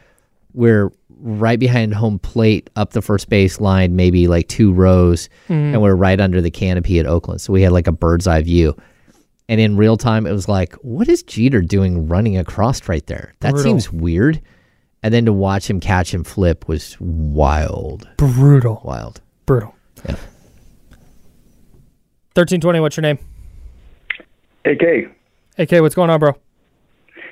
[0.53, 0.91] we're
[1.23, 5.81] right behind home plate up the first base line, maybe like two rows, and mm-hmm.
[5.81, 7.41] we're right under the canopy at Oakland.
[7.41, 8.75] So we had like a bird's eye view.
[9.49, 13.33] And in real time, it was like, what is Jeter doing running across right there?
[13.41, 13.71] That Brutal.
[13.71, 14.41] seems weird.
[15.03, 18.81] And then to watch him catch and flip was wild, Brutal.
[18.85, 19.19] wild.
[19.45, 19.75] Brutal.
[20.05, 20.15] Yeah.
[22.35, 23.19] 1320, what's your name?
[24.65, 25.11] AK.
[25.59, 26.33] AK, what's going on, bro?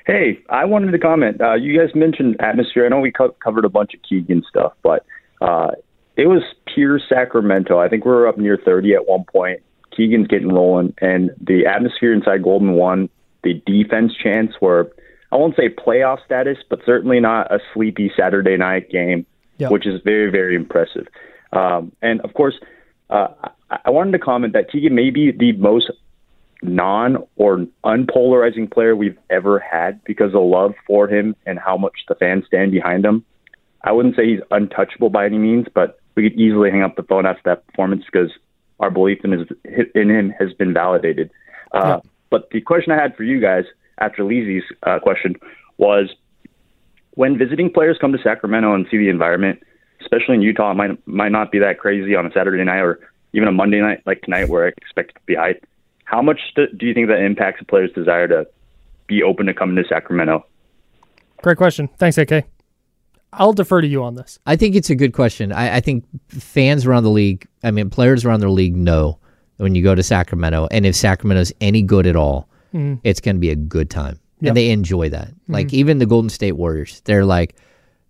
[0.05, 1.39] Hey, I wanted to comment.
[1.41, 2.85] Uh, you guys mentioned atmosphere.
[2.85, 5.05] I know we co- covered a bunch of Keegan stuff, but
[5.41, 5.71] uh,
[6.17, 7.79] it was pure Sacramento.
[7.79, 9.61] I think we were up near 30 at one point.
[9.95, 13.09] Keegan's getting rolling, and the atmosphere inside Golden One,
[13.43, 14.91] the defense chants were,
[15.31, 19.25] I won't say playoff status, but certainly not a sleepy Saturday night game,
[19.57, 19.71] Yep.
[19.71, 21.07] which is very, very impressive.
[21.53, 22.55] Um, and of course,
[23.09, 23.27] uh,
[23.69, 25.91] I, I wanted to comment that Keegan may be the most
[26.63, 31.77] non or unpolarizing player we've ever had because of the love for him and how
[31.77, 33.23] much the fans stand behind him.
[33.83, 37.03] I wouldn't say he's untouchable by any means, but we could easily hang up the
[37.03, 38.31] phone after that performance because
[38.79, 39.47] our belief in his
[39.95, 41.31] in him has been validated.
[41.71, 43.65] Uh, But the question I had for you guys
[44.01, 45.35] after Leezy's uh, question
[45.77, 46.09] was
[47.11, 49.61] when visiting players come to Sacramento and see the environment,
[50.01, 52.99] especially in Utah, it might might not be that crazy on a Saturday night or
[53.33, 55.55] even a Monday night like tonight where I expect it to be high.
[56.05, 58.47] How much do, do you think that impacts a player's desire to
[59.07, 60.45] be open to coming to Sacramento?
[61.41, 61.87] Great question.
[61.97, 62.45] Thanks, AK.
[63.33, 64.39] I'll defer to you on this.
[64.45, 65.53] I think it's a good question.
[65.53, 69.19] I, I think fans around the league, I mean, players around the league know
[69.55, 72.95] when you go to Sacramento, and if Sacramento's any good at all, Mm-hmm.
[73.03, 74.19] it's going to be a good time.
[74.41, 74.49] Yep.
[74.49, 75.27] And they enjoy that.
[75.27, 75.53] Mm-hmm.
[75.53, 77.55] Like, even the Golden State Warriors, they're like,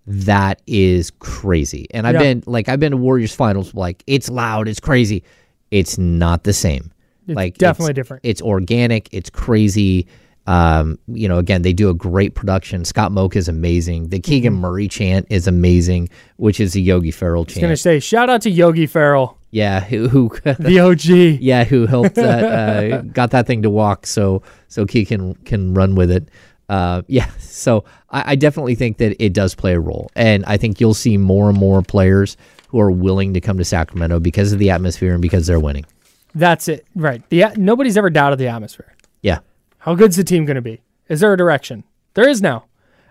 [0.08, 1.88] that is crazy.
[1.91, 2.19] And I've Yeah.
[2.19, 5.24] been, like, I've been to Warriors finals, like, it's loud, it's crazy.
[5.71, 6.91] It's not the same.
[7.28, 8.21] It's like, definitely it's- different.
[8.26, 10.08] It's organic, it's crazy.
[10.48, 12.84] Um, you know, again, they do a great production.
[12.84, 14.10] Scott Moak is amazing.
[14.10, 17.58] The Keegan Murray chant is amazing, which is the Yogi Ferrell chant.
[17.64, 21.06] I was going to say, shout out to Yogi Ferrell, Yeah, who, who the OG.
[21.42, 25.74] yeah, who helped that, uh, got that thing to walk so so Key can can
[25.74, 26.30] run with it.
[26.70, 30.58] Uh, yeah, so I, I definitely think that it does play a role, and I
[30.58, 32.38] think you'll see more and more players
[32.70, 35.86] who are willing to come to Sacramento because of the atmosphere and because they're winning.
[36.34, 36.86] That's it.
[36.96, 37.22] Right.
[37.30, 38.96] The Nobody's ever doubted the atmosphere.
[39.22, 39.40] Yeah,
[39.82, 40.82] How good's the team going to be?
[41.10, 41.84] Is there a direction?
[42.13, 42.65] There is now.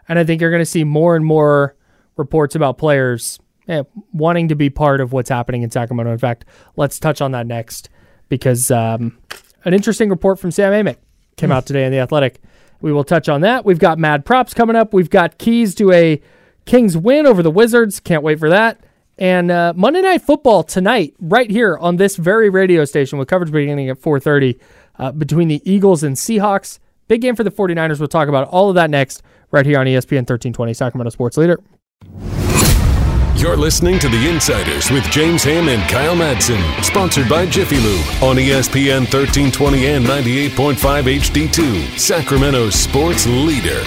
[0.08, 1.74] And I think you're going to see more and more
[2.16, 6.12] reports about players eh, wanting to be part of what's happening in Sacramento.
[6.12, 6.44] In fact,
[6.76, 7.88] let's touch on that next
[8.28, 9.18] because um,
[9.64, 10.98] an interesting report from Sam Amick
[11.36, 12.40] came out today in The Athletic.
[12.80, 13.64] We will touch on that.
[13.64, 14.94] We've got mad props coming up.
[14.94, 16.22] We've got keys to a
[16.66, 17.98] Kings win over the Wizards.
[17.98, 18.80] Can't wait for that.
[19.18, 23.50] And uh, Monday Night Football tonight, right here on this very radio station with coverage
[23.50, 24.58] beginning at 4.30
[25.00, 26.78] uh, between the Eagles and Seahawks.
[27.08, 27.98] Big game for the 49ers.
[27.98, 31.58] We'll talk about all of that next right here on ESPN 1320, Sacramento Sports Leader.
[33.34, 38.06] You're listening to The Insiders with James Ham and Kyle Madsen, sponsored by Jiffy Lube
[38.22, 43.82] on ESPN 1320 and 98.5 HD2, Sacramento sports leader.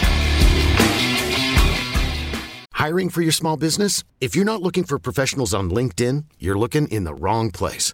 [2.72, 4.04] Hiring for your small business?
[4.20, 7.94] If you're not looking for professionals on LinkedIn, you're looking in the wrong place.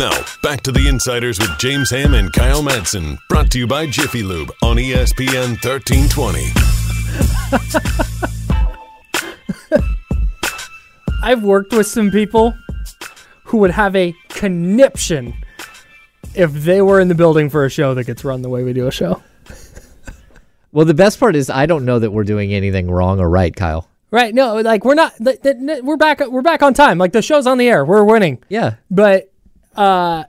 [0.00, 3.18] Now, back to the Insiders with James Ham and Kyle Madsen.
[3.28, 6.46] Brought to you by Jiffy Lube on ESPN 1320.
[11.22, 12.54] I've worked with some people
[13.44, 15.34] who would have a conniption
[16.34, 18.72] if they were in the building for a show that gets run the way we
[18.72, 19.22] do a show.
[20.72, 23.54] Well, the best part is I don't know that we're doing anything wrong or right,
[23.54, 23.88] Kyle.
[24.12, 24.32] Right?
[24.32, 25.12] No, like we're not.
[25.18, 26.20] We're back.
[26.20, 26.96] We're back on time.
[26.96, 27.84] Like the show's on the air.
[27.84, 28.42] We're winning.
[28.48, 28.76] Yeah.
[28.88, 29.29] But
[29.76, 30.24] uh,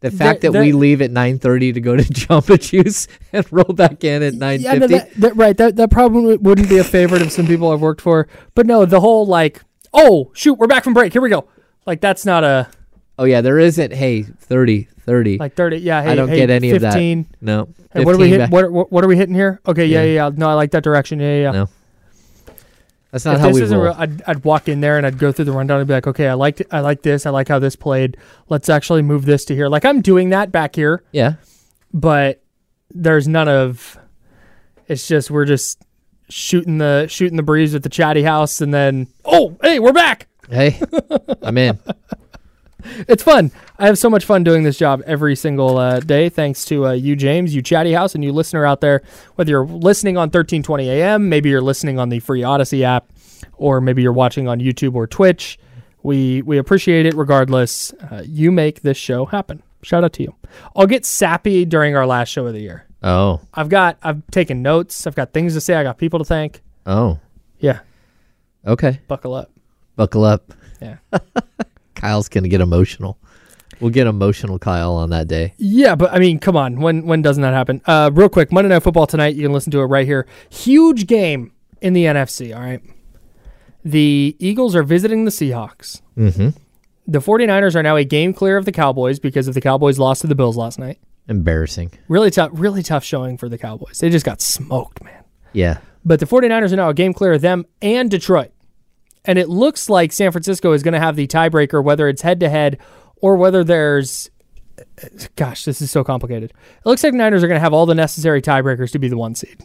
[0.00, 4.04] The fact that we leave at 9:30 to go to Jamba Juice and roll back
[4.04, 4.60] in at 9:50.
[4.60, 5.56] yeah, no, that, that, right.
[5.56, 8.28] That that probably wouldn't be a favorite of some people I've worked for.
[8.54, 9.62] But no, the whole like,
[9.92, 11.12] oh shoot, we're back from break.
[11.12, 11.48] Here we go.
[11.86, 12.68] Like that's not a
[13.18, 15.38] oh yeah, there isn't hey 30 30.
[15.38, 15.76] like thirty.
[15.78, 17.18] Yeah, hey, I don't hey, get any 15.
[17.20, 17.36] of that.
[17.42, 17.68] No.
[17.92, 19.60] Hey, what are we 15 hit, what, what are we hitting here?
[19.66, 20.04] Okay, yeah, Yeah.
[20.06, 20.30] yeah, yeah.
[20.34, 21.20] No, I like that direction.
[21.20, 21.42] Yeah, yeah.
[21.42, 21.50] yeah.
[21.52, 21.68] No.
[23.14, 23.86] That's not if how this we isn't roll.
[23.86, 26.08] real, I'd, I'd walk in there and I'd go through the rundown and be like,
[26.08, 27.26] okay, I liked I like this.
[27.26, 28.16] I like how this played.
[28.48, 29.68] Let's actually move this to here.
[29.68, 31.34] Like I'm doing that back here, yeah.
[31.92, 32.42] but
[32.90, 33.96] there's none of.
[34.88, 35.80] It's just we're just
[36.28, 40.26] shooting the shooting the breeze with the chatty house, and then oh, hey, we're back.
[40.50, 40.80] Hey.
[41.40, 41.78] I'm in.
[43.08, 43.50] It's fun.
[43.78, 46.28] I have so much fun doing this job every single uh, day.
[46.28, 49.02] Thanks to uh, you, James, you Chatty House, and you listener out there.
[49.36, 53.08] Whether you're listening on 1320 AM, maybe you're listening on the free Audacy app,
[53.54, 55.58] or maybe you're watching on YouTube or Twitch.
[56.02, 57.92] We we appreciate it regardless.
[57.94, 59.62] Uh, you make this show happen.
[59.82, 60.34] Shout out to you.
[60.76, 62.86] I'll get sappy during our last show of the year.
[63.02, 63.40] Oh.
[63.54, 65.06] I've got I've taken notes.
[65.06, 65.74] I've got things to say.
[65.74, 66.62] I got people to thank.
[66.86, 67.18] Oh.
[67.58, 67.80] Yeah,
[68.66, 69.00] Okay.
[69.08, 69.50] buckle up.
[69.96, 70.52] Buckle up.
[70.82, 70.96] Yeah.
[71.94, 73.18] Kyle's to get emotional.
[73.80, 75.54] We'll get emotional Kyle on that day.
[75.58, 76.80] Yeah, but I mean, come on.
[76.80, 77.82] When when doesn't that happen?
[77.86, 79.34] Uh, real quick, Monday Night Football tonight.
[79.34, 80.26] You can listen to it right here.
[80.50, 82.54] Huge game in the NFC.
[82.54, 82.80] All right.
[83.84, 86.00] The Eagles are visiting the Seahawks.
[86.16, 86.50] Mm-hmm.
[87.06, 90.22] The 49ers are now a game clear of the Cowboys because of the Cowboys lost
[90.22, 90.98] to the Bills last night.
[91.28, 91.90] Embarrassing.
[92.08, 93.98] Really tough, really tough showing for the Cowboys.
[93.98, 95.22] They just got smoked, man.
[95.52, 95.78] Yeah.
[96.02, 98.52] But the 49ers are now a game clear of them and Detroit.
[99.24, 102.40] And it looks like San Francisco is going to have the tiebreaker, whether it's head
[102.40, 102.78] to head
[103.16, 104.30] or whether there's.
[105.36, 106.50] Gosh, this is so complicated.
[106.50, 109.16] It looks like Niners are going to have all the necessary tiebreakers to be the
[109.16, 109.64] one seed.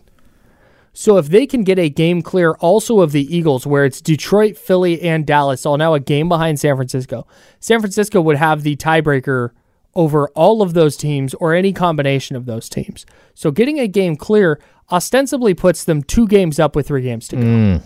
[0.94, 4.58] So if they can get a game clear also of the Eagles, where it's Detroit,
[4.58, 7.28] Philly, and Dallas, all now a game behind San Francisco,
[7.60, 9.52] San Francisco would have the tiebreaker
[9.96, 13.06] over all of those teams or any combination of those teams.
[13.34, 14.60] So getting a game clear
[14.92, 17.42] ostensibly puts them two games up with three games to go.
[17.42, 17.78] Hmm.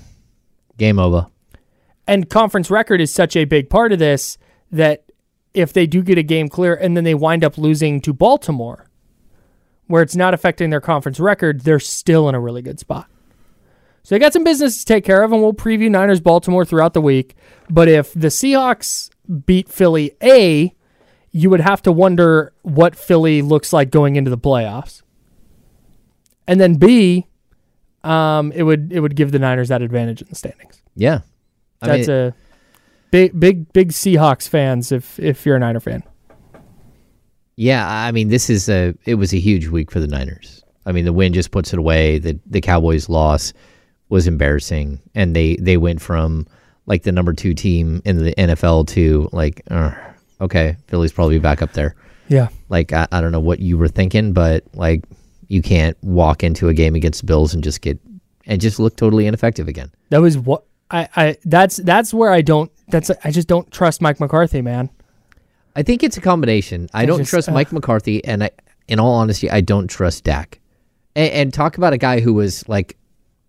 [0.78, 1.28] Game over.
[2.08, 4.38] And conference record is such a big part of this
[4.72, 5.06] that
[5.54, 8.88] if they do get a game clear and then they wind up losing to Baltimore,
[9.88, 13.08] where it's not affecting their conference record, they're still in a really good spot.
[14.04, 16.94] So they got some business to take care of, and we'll preview Niners Baltimore throughout
[16.94, 17.36] the week.
[17.70, 19.10] But if the Seahawks
[19.46, 20.76] beat Philly A,
[21.32, 25.04] you would have to wonder what Philly looks like going into the playoffs.
[26.48, 27.28] And then B,
[28.04, 30.82] um, it would it would give the Niners that advantage in the standings.
[30.96, 31.22] Yeah.
[31.84, 32.36] I That's mean, a
[33.12, 34.91] big, big, big Seahawks fans.
[34.91, 36.04] If if you're a Niner fan,
[37.56, 40.63] Yeah, I mean, this is a it was a huge week for the Niners.
[40.86, 42.19] I mean, the win just puts it away.
[42.19, 43.54] The the Cowboys' loss
[44.10, 46.48] was embarrassing, and they they went from
[46.86, 49.93] like the number two team in the NFL to like, uh,
[50.41, 51.96] okay, Philly's probably back up there.
[52.28, 52.50] Yeah.
[52.69, 55.04] Like I, I don't know what you were thinking, but like
[55.48, 58.00] you can't walk into a game against the Bills and just get
[58.46, 59.91] and just look totally ineffective again.
[60.10, 64.01] That was what I, I that's that's where I don't that's I just don't trust
[64.01, 64.89] Mike McCarthy, man.
[65.75, 66.88] I think it's a combination.
[66.93, 67.53] I, I don't just- trust uh.
[67.53, 68.51] Mike McCarthy, and I,
[68.88, 70.60] in all honesty, I don't trust Dak.
[71.15, 72.95] And, and talk about a guy who was like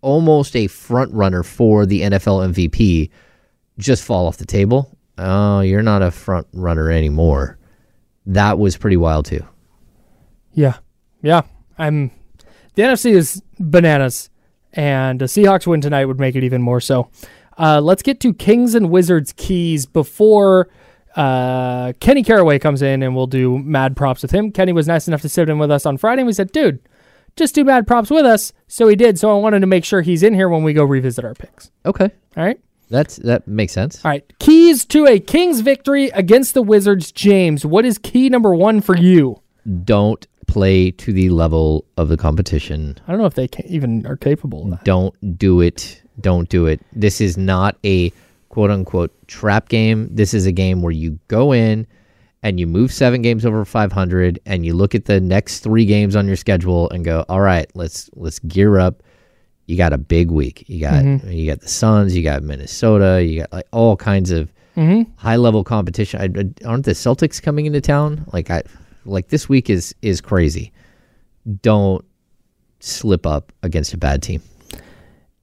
[0.01, 3.11] almost a front runner for the NFL MVP,
[3.79, 4.97] just fall off the table.
[5.19, 7.59] Oh, you're not a front runner anymore.
[8.27, 9.47] That was pretty wild too.
[10.55, 10.77] Yeah.
[11.23, 11.43] Yeah.
[11.79, 12.11] I'm
[12.75, 14.31] the NFC is bananas
[14.75, 17.09] and a Seahawks win tonight would make it even more so.
[17.59, 20.69] Uh, let's get to Kings and Wizards keys before
[21.17, 24.51] uh, Kenny Caraway comes in and we'll do mad props with him.
[24.51, 26.81] Kenny was nice enough to sit in with us on Friday and we said, dude,
[27.37, 28.53] just do mad props with us.
[28.67, 29.19] So he did.
[29.19, 31.71] So I wanted to make sure he's in here when we go revisit our picks.
[31.87, 32.59] Okay, All right.
[32.91, 34.05] that's that makes sense.
[34.05, 34.25] All right.
[34.41, 37.13] Keys to a Kings victory against the Wizards.
[37.13, 39.41] James, what is key number one for you?
[39.85, 42.99] Don't play to the level of the competition.
[43.07, 44.79] I don't know if they can, even are capable.
[44.85, 46.03] Don't do it.
[46.21, 46.81] Don't do it.
[46.93, 48.13] This is not a
[48.49, 50.09] quote unquote trap game.
[50.13, 51.87] This is a game where you go in
[52.45, 56.15] and you move seven games over 500 and you look at the next three games
[56.15, 59.03] on your schedule and go, all right, let's let's gear up.
[59.67, 60.65] You got a big week.
[60.69, 61.31] You got mm-hmm.
[61.31, 62.15] you got the Suns.
[62.15, 63.25] You got Minnesota.
[63.25, 65.11] You got like all kinds of mm-hmm.
[65.17, 66.21] high level competition.
[66.21, 68.27] I, I- aren't the Celtics coming into town?
[68.33, 68.63] Like I
[69.05, 70.73] like this week is is crazy.
[71.63, 72.05] Don't
[72.81, 74.43] slip up against a bad team.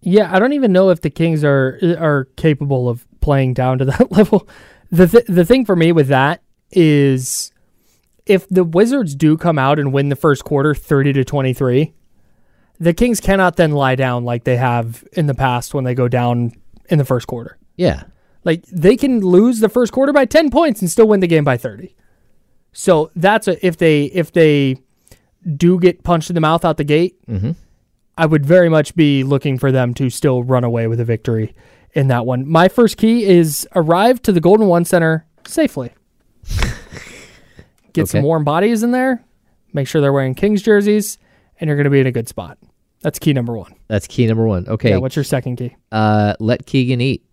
[0.01, 3.85] Yeah, I don't even know if the Kings are are capable of playing down to
[3.91, 4.47] that level.
[4.91, 7.51] The th- the thing for me with that is
[8.25, 11.93] if the Wizards do come out and win the first quarter 30 to 23,
[12.79, 16.07] the Kings cannot then lie down like they have in the past when they go
[16.07, 16.51] down
[16.89, 17.57] in the first quarter.
[17.75, 18.03] Yeah.
[18.43, 21.43] Like they can lose the first quarter by 10 points and still win the game
[21.43, 21.95] by 30.
[22.73, 24.77] So that's a, if they if they
[25.57, 27.17] do get punched in the mouth out the gate,
[28.17, 31.53] I would very much be looking for them to still run away with a victory
[31.93, 32.47] in that one.
[32.47, 35.91] My first key is arrive to the Golden One Center safely.
[37.93, 39.23] Get some warm bodies in there.
[39.73, 41.17] Make sure they're wearing Kings jerseys,
[41.59, 42.57] and you're going to be in a good spot.
[43.01, 43.73] That's key number one.
[43.87, 44.67] That's key number one.
[44.67, 44.91] Okay.
[44.91, 44.97] Yeah.
[44.97, 45.75] What's your second key?
[45.91, 47.25] uh, let Keegan eat.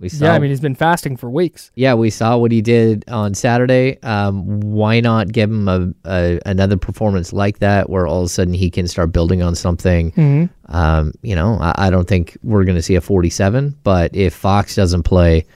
[0.00, 0.24] We saw.
[0.26, 1.70] Yeah, I mean he's been fasting for weeks.
[1.76, 3.98] yeah, we saw what he did on Saturday.
[4.02, 8.28] Um, why not give him a, a another performance like that, where all of a
[8.28, 10.10] sudden he can start building on something?
[10.12, 10.74] Mm-hmm.
[10.74, 14.34] Um, you know, I, I don't think we're going to see a 47, but if
[14.34, 15.46] Fox doesn't play,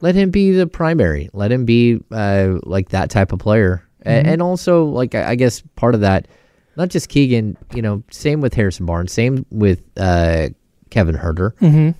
[0.00, 1.28] let him be the primary.
[1.34, 5.34] Let him be uh, like that type of player, A- and also like I, I
[5.34, 6.28] guess part of that,
[6.76, 7.58] not just Keegan.
[7.74, 10.48] You know, same with Harrison Barnes, same with uh,
[10.90, 11.52] Kevin Huerter.
[11.58, 11.90] Mm-hmm.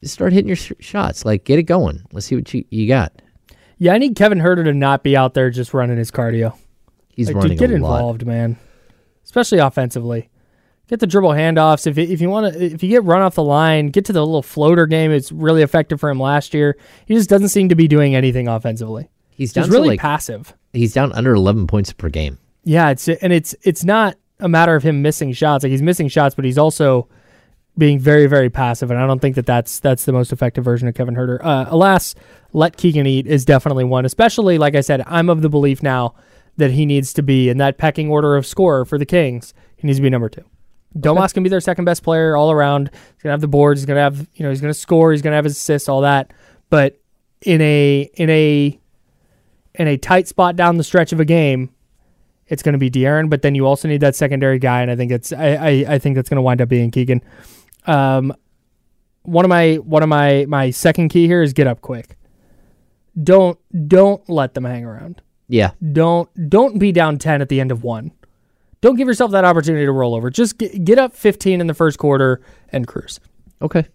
[0.00, 1.24] Just start hitting your sh- shots.
[1.24, 2.02] Like get it going.
[2.12, 3.12] Let's see what you, you got.
[3.78, 6.56] Yeah, I need Kevin Huerter to not be out there just running his cardio.
[7.08, 7.96] He's Like, running dude, get a lot.
[7.96, 8.56] involved, man.
[9.24, 10.30] Especially offensively.
[10.88, 11.86] Get the dribble handoffs.
[11.86, 14.24] If if you want to, if you get run off the line, get to the
[14.24, 15.10] little floater game.
[15.10, 16.78] It's really effective for him last year.
[17.06, 19.10] He just doesn't seem to be doing anything offensively.
[19.30, 20.54] He's down He's really like passive.
[20.72, 22.38] he's down under 11 points per game.
[22.64, 25.62] Yeah, it's and it's it's not a matter of him missing shots.
[25.62, 27.06] Like he's missing shots, but he's also
[27.78, 28.90] being very very passive.
[28.90, 31.38] And I don't think that that's that's the most effective version of Kevin Huerter.
[31.42, 32.14] Uh, alas,
[32.52, 34.04] let Keegan eat is definitely one.
[34.04, 36.14] Especially like I said, I'm of the belief now
[36.56, 39.54] that he needs to be in that pecking order of scorer for the Kings.
[39.76, 40.44] He needs to be number two.
[40.96, 42.90] Domas can be their second best player all around.
[42.92, 43.80] He's gonna have the boards.
[43.80, 45.12] He's gonna have you know he's gonna score.
[45.12, 46.32] He's gonna have his assists, all that.
[46.70, 47.00] But
[47.42, 48.80] in a in a
[49.74, 51.70] in a tight spot down the stretch of a game,
[52.48, 54.96] it's going to be De'Aaron, but then you also need that secondary guy, and I
[54.96, 57.22] think it's I I, I think that's going to wind up being Keegan.
[57.88, 58.34] Um,
[59.22, 62.16] one of my one of my my second key here is get up quick.
[63.22, 65.20] Don't don't let them hang around.
[65.48, 65.72] Yeah.
[65.92, 68.12] Don't don't be down ten at the end of one.
[68.80, 70.30] Don't give yourself that opportunity to roll over.
[70.30, 73.18] Just get, get up fifteen in the first quarter and cruise.
[73.60, 73.86] Okay.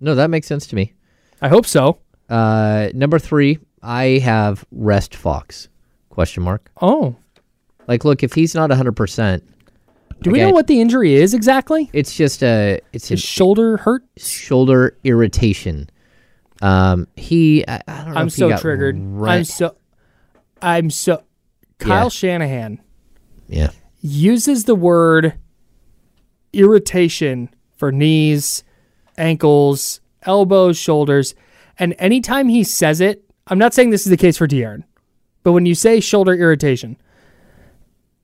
[0.00, 0.94] No, that makes sense to me.
[1.40, 1.98] I hope so.
[2.28, 5.68] Uh, number three, I have rest Fox.
[6.08, 6.70] Question mark.
[6.80, 7.14] Oh,
[7.88, 9.42] Like, look, if he's not 100%,
[10.22, 10.46] do we Okay.
[10.48, 11.90] know what the injury is exactly?
[11.92, 14.04] it's just a it's a His shoulder hurt.
[14.16, 15.88] shoulder irritation.
[16.62, 18.20] Um, he, I, I don't know.
[18.20, 18.96] I'm if he so got triggered.
[18.98, 19.76] ra- I'm so
[20.60, 21.22] I'm so
[21.78, 22.08] Kyle Yeah.
[22.08, 22.80] Shanahan
[23.48, 23.70] yeah,
[24.00, 25.34] uses the word
[26.52, 28.62] irritation for knees,
[29.18, 31.34] ankles, elbows, shoulders,
[31.78, 34.84] and anytime he says it, I'm not saying this is the case for De'Aaron,
[35.42, 36.96] but when you say shoulder irritation,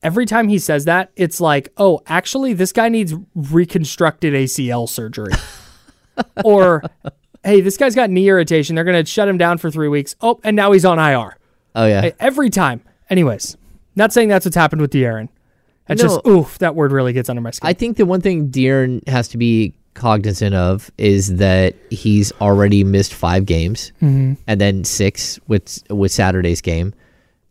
[0.03, 5.33] every time he says that, it's like, oh, actually, this guy needs reconstructed ACL surgery.
[6.45, 6.83] or,
[7.45, 8.75] hey, this guy's got knee irritation.
[8.75, 10.15] They're going to shut him down for three weeks.
[10.21, 11.37] Oh, and now he's on IR.
[11.75, 12.11] oh yeah.
[12.21, 12.83] Every time.
[13.11, 13.57] Anyways,
[13.97, 15.29] Not saying that's what's happened with De'Aaron.
[15.89, 16.31] It's just No.
[16.41, 17.67] oof, that word really gets under my skin.
[17.67, 22.85] I think the one thing De'Aaron has to be cognizant of is that he's already
[22.85, 24.35] missed five games Mm-hmm.
[24.47, 26.93] and then six with with Saturday's game.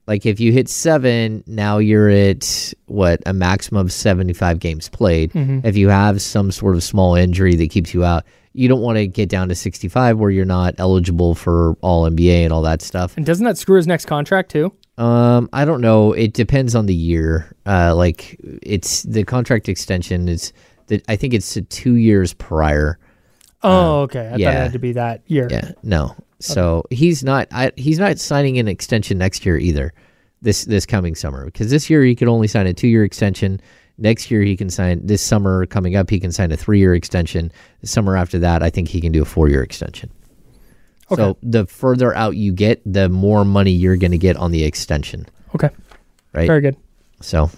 [0.07, 4.87] Like if you hit seven, now you're at what a maximum of seventy five games
[4.89, 5.33] played.
[5.33, 5.65] Mm-hmm.
[5.67, 8.97] If you have some sort of small injury that keeps you out, you don't want
[8.97, 12.61] to get down to sixty five where you're not eligible for All NBA and all
[12.61, 13.17] that stuff.
[13.17, 14.73] and doesn't that screw his next contract too?
[14.97, 16.13] Um, I don't know.
[16.13, 17.53] It depends on the year.
[17.65, 20.53] Uh, like it's the contract extension is
[20.87, 22.97] that I think it's two years prior.
[23.63, 24.27] Oh, okay.
[24.27, 24.51] I thought it yeah.
[24.63, 25.47] had to be that year.
[25.49, 26.15] Yeah, no.
[26.39, 27.47] So he's not.
[27.51, 29.93] I, he's not signing an extension next year either.
[30.41, 33.59] This this coming summer because this year he could only sign a two year extension.
[33.97, 35.03] Next year he can sign.
[35.03, 37.51] This summer coming up he can sign a three year extension.
[37.81, 40.11] The summer after that I think he can do a four year extension.
[41.11, 41.21] Okay.
[41.23, 44.63] So the further out you get, the more money you're going to get on the
[44.65, 45.69] extension, Okay.
[46.33, 46.45] right?
[46.45, 46.75] Very good.
[47.21, 47.49] So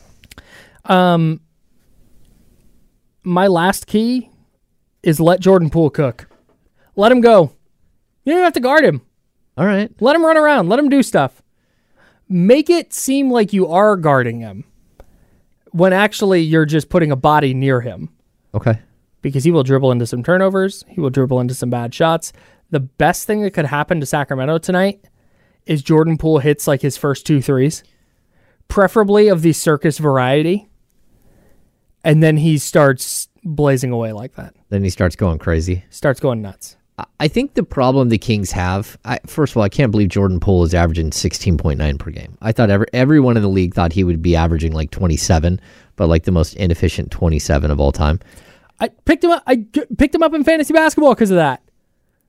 [0.85, 1.41] Um,
[3.23, 4.29] my last key
[5.03, 6.29] is let Jordan Poole cook.
[6.95, 7.53] Let him go.
[8.25, 9.01] You don't have to guard him.
[9.57, 10.69] all right, Let him run around.
[10.69, 11.41] Let him do stuff.
[12.27, 14.65] Make it seem like you are guarding him
[15.71, 18.09] when actually you're just putting a body near him
[18.53, 18.79] okay.
[19.21, 20.83] because he will dribble into some turnovers.
[20.87, 22.33] He will dribble into some bad shots.
[22.69, 25.05] The best thing that could happen to Sacramento tonight
[25.65, 27.83] is Jordan Poole hits like his first two threes,
[28.67, 30.67] preferably of the circus variety.
[32.03, 34.53] And then he starts blazing away like that.
[34.69, 35.83] Then he starts going crazy.
[35.89, 36.77] Starts going nuts.
[37.19, 40.39] I- think the problem the Kings have, I, first of all, I can't believe Jordan
[40.39, 42.37] Poole is averaging 16.9 per game.
[42.41, 45.61] I thought every, everyone in the league thought he would be averaging like 27,
[45.95, 48.19] but like the most inefficient 27 of all time.
[48.79, 49.43] I picked him up.
[49.47, 49.65] I
[49.97, 51.61] picked him up in fantasy basketball because of that.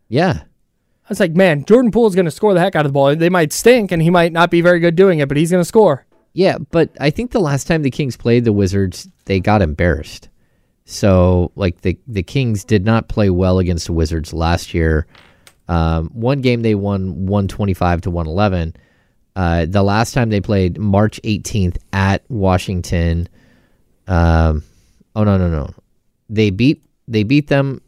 [0.08, 0.42] Yeah.
[0.42, 2.94] I was like, man, Jordan Poole is going to score the heck out of the
[2.94, 3.14] ball.
[3.16, 5.60] They might stink, and he might not be very good doing it, but he's going
[5.60, 6.06] to score.
[6.32, 10.28] Yeah, but I think the last time the Kings played the Wizards, they got embarrassed.
[10.90, 15.06] So, like the the Kings did not play well against the Wizards last year.
[15.68, 18.74] Um, one game they won one twenty five to one eleven.
[19.36, 23.28] Uh, the last time they played March eighteenth at Washington.
[24.08, 24.64] Um,
[25.14, 25.70] oh no no no,
[26.28, 27.80] they beat they beat them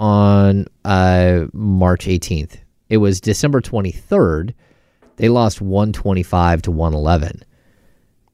[0.00, 2.58] on uh, March eighteenth.
[2.88, 4.56] It was December twenty third.
[5.16, 7.44] They lost one twenty five to one eleven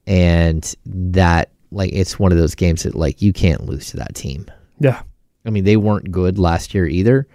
[0.07, 4.15] and that like it's one of those games that like you can't lose to that
[4.15, 4.45] team.
[4.79, 5.01] Yeah.
[5.45, 7.27] I mean, they weren't good last year either.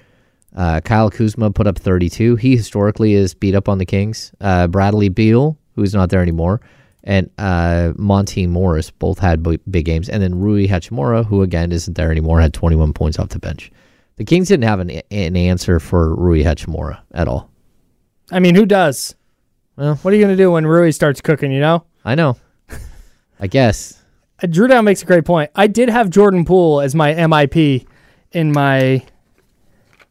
[0.55, 2.37] Uh, Kyle Kuzma put up 32.
[2.37, 4.33] He historically is beat up on the Kings.
[4.41, 6.61] Uh, Bradley Beal, who's not there anymore,
[7.05, 10.11] and uh, Monte Morris both had b- big games.
[10.11, 13.73] And then Rui Hachimura, who again isn't there anymore, had 21 points off the bench.
[14.17, 17.51] The Kings didn't have an, an answer for Rui Hachimura at all.
[18.31, 19.15] I mean, who does?
[19.77, 21.85] Well- what are you going to do when Rui starts cooking, you know?
[22.05, 22.37] I know.
[23.41, 24.02] I guess.
[24.51, 25.51] Drew Down makes a great point.
[25.55, 27.87] I did have Jordan Poole as my MIP
[28.33, 29.05] in my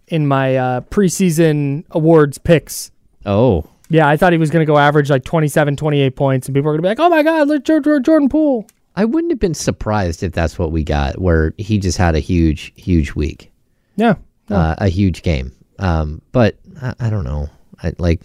[0.07, 2.91] in my uh, preseason awards picks.
[3.25, 6.55] Oh, Yeah, I thought he was going to go average like 27, 28 points, and
[6.55, 8.67] people were going to be like, oh my God, look, Jor- Jor- Jordan Poole.
[8.95, 12.19] I wouldn't have been surprised if that's what we got, where he just had a
[12.19, 13.51] huge, huge week,
[13.95, 14.15] Yeah.
[14.49, 14.57] No.
[14.57, 15.53] uh, a huge game.
[15.79, 17.49] Um, but I, I don't know.
[17.82, 18.21] I like.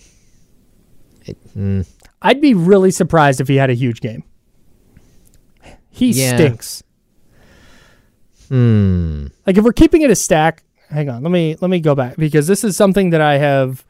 [1.24, 1.86] It, mm,
[2.22, 4.24] I'd be really surprised if he had a huge game.
[5.96, 6.36] He Yeah.
[6.36, 6.82] stinks.
[8.48, 9.26] hmm.
[9.46, 12.16] Like if we're keeping it a stack, hang on, let me let me go back
[12.16, 13.84] because this is something that I have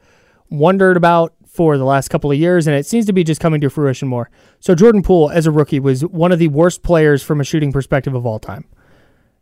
[0.49, 3.59] wondered about for the last couple of years, and it seems to be just coming
[3.61, 4.29] to fruition more.
[4.59, 7.71] So Jordan Poole, as a rookie, was one of the worst players from a shooting
[7.71, 8.65] perspective of all time.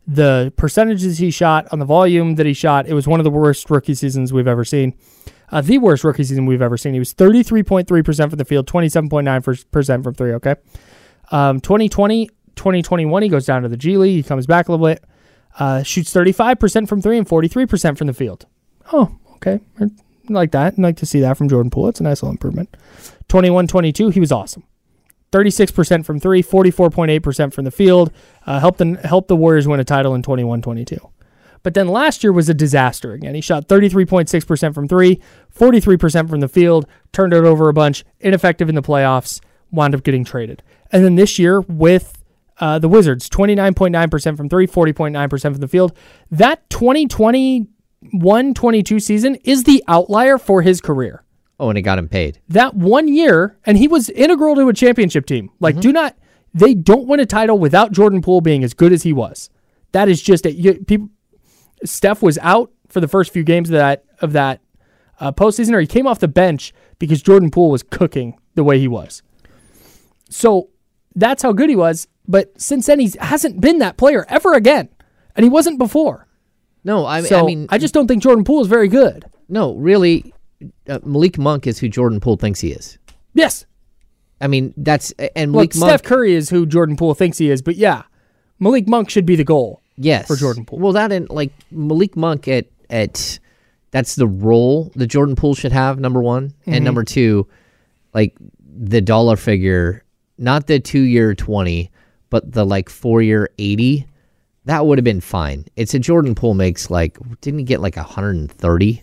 [0.08, 3.30] The percentages he shot on the volume that he shot, it was one of the
[3.30, 4.94] worst rookie seasons we've ever seen.
[5.50, 6.92] Uh, the worst rookie season we've ever seen.
[6.94, 10.54] He was 33.3% from the field, 27.9% from three, okay?
[11.30, 14.16] Um, 2020, 2021, he goes down to the G League.
[14.16, 15.04] He comes back a little bit.
[15.58, 18.46] Uh, shoots 35% from three and 43% from the field.
[18.92, 19.60] Oh, okay.
[19.80, 19.86] I
[20.28, 20.74] like that.
[20.74, 21.88] I'd like to see that from Jordan Poole.
[21.88, 22.76] It's a nice little improvement.
[23.28, 24.64] 21 22, he was awesome.
[25.32, 28.12] 36% from three, 44.8% from the field.
[28.46, 30.96] Uh, helped, the, helped the Warriors win a title in 21 22.
[31.62, 33.34] But then last year was a disaster again.
[33.34, 35.20] He shot 33.6% from three,
[35.52, 39.40] 43% from the field, turned it over a bunch, ineffective in the playoffs,
[39.72, 40.62] wound up getting traded.
[40.92, 42.22] And then this year with
[42.60, 45.96] uh, the Wizards, 29.9% from three, 40.9% from the field.
[46.30, 51.22] That 2021 22 season is the outlier for his career.
[51.58, 52.40] Oh, and it got him paid.
[52.48, 55.50] That one year, and he was integral to a championship team.
[55.58, 56.16] Like, do not,
[56.52, 59.48] they don't win a title without Jordan Poole being as good as he was.
[59.92, 60.86] That is just it.
[60.86, 61.08] People,
[61.84, 64.60] Steph was out for the first few games of that of that
[65.20, 68.78] uh, postseason, or he came off the bench because Jordan Poole was cooking the way
[68.78, 69.22] he was.
[70.28, 70.68] So
[71.14, 72.06] that's how good he was.
[72.28, 74.88] But since then, he hasn't been that player ever again,
[75.34, 76.26] and he wasn't before.
[76.84, 79.24] No, I, So I mean, I just don't think Jordan Poole is very good.
[79.48, 80.32] no, really,
[80.88, 82.98] uh, Malik Monk is who Jordan Poole thinks he is.
[83.34, 83.66] Yes,
[84.40, 86.02] I mean, that's and well, Malik Steph Monk.
[86.04, 88.02] Curry is who Jordan Poole thinks he is, but yeah,
[88.58, 89.82] Malik Monk should be the goal.
[89.96, 90.78] yes, for Jordan Poole.
[90.78, 93.38] Well, that and like Malik Monk at at
[93.90, 95.98] that's the role that Jordan Poole should have.
[96.00, 96.72] Number one Mm-hmm.
[96.72, 97.46] and number two,
[98.14, 98.36] like
[98.78, 100.04] the dollar figure,
[100.38, 101.90] not the two year twenty,
[102.36, 104.06] but the like four year eighty.
[104.66, 105.64] That would have been fine.
[105.76, 109.02] It's a Jordan Poole makes like didn't he get like hundred and thirty?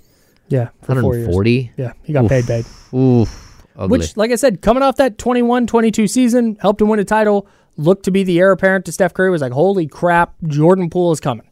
[0.50, 1.26] Yeah, for four years.
[1.26, 1.72] 140?
[1.78, 2.66] Yeah, he got paid paid.
[2.94, 3.66] Oof.
[3.76, 3.98] Ugly.
[3.98, 7.48] Which, like I said, coming off that 21-22 season, helped him win a title.
[7.76, 9.32] Looked to be the heir apparent to Steph Curry.
[9.32, 11.50] Was like, holy crap, Jordan Poole is coming.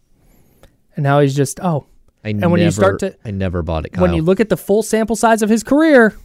[0.96, 1.88] And now he's just oh.
[2.24, 3.94] I and never, when you start to I never bought it.
[3.94, 4.04] Kyle.
[4.04, 6.16] when you look at the full sample size of his career,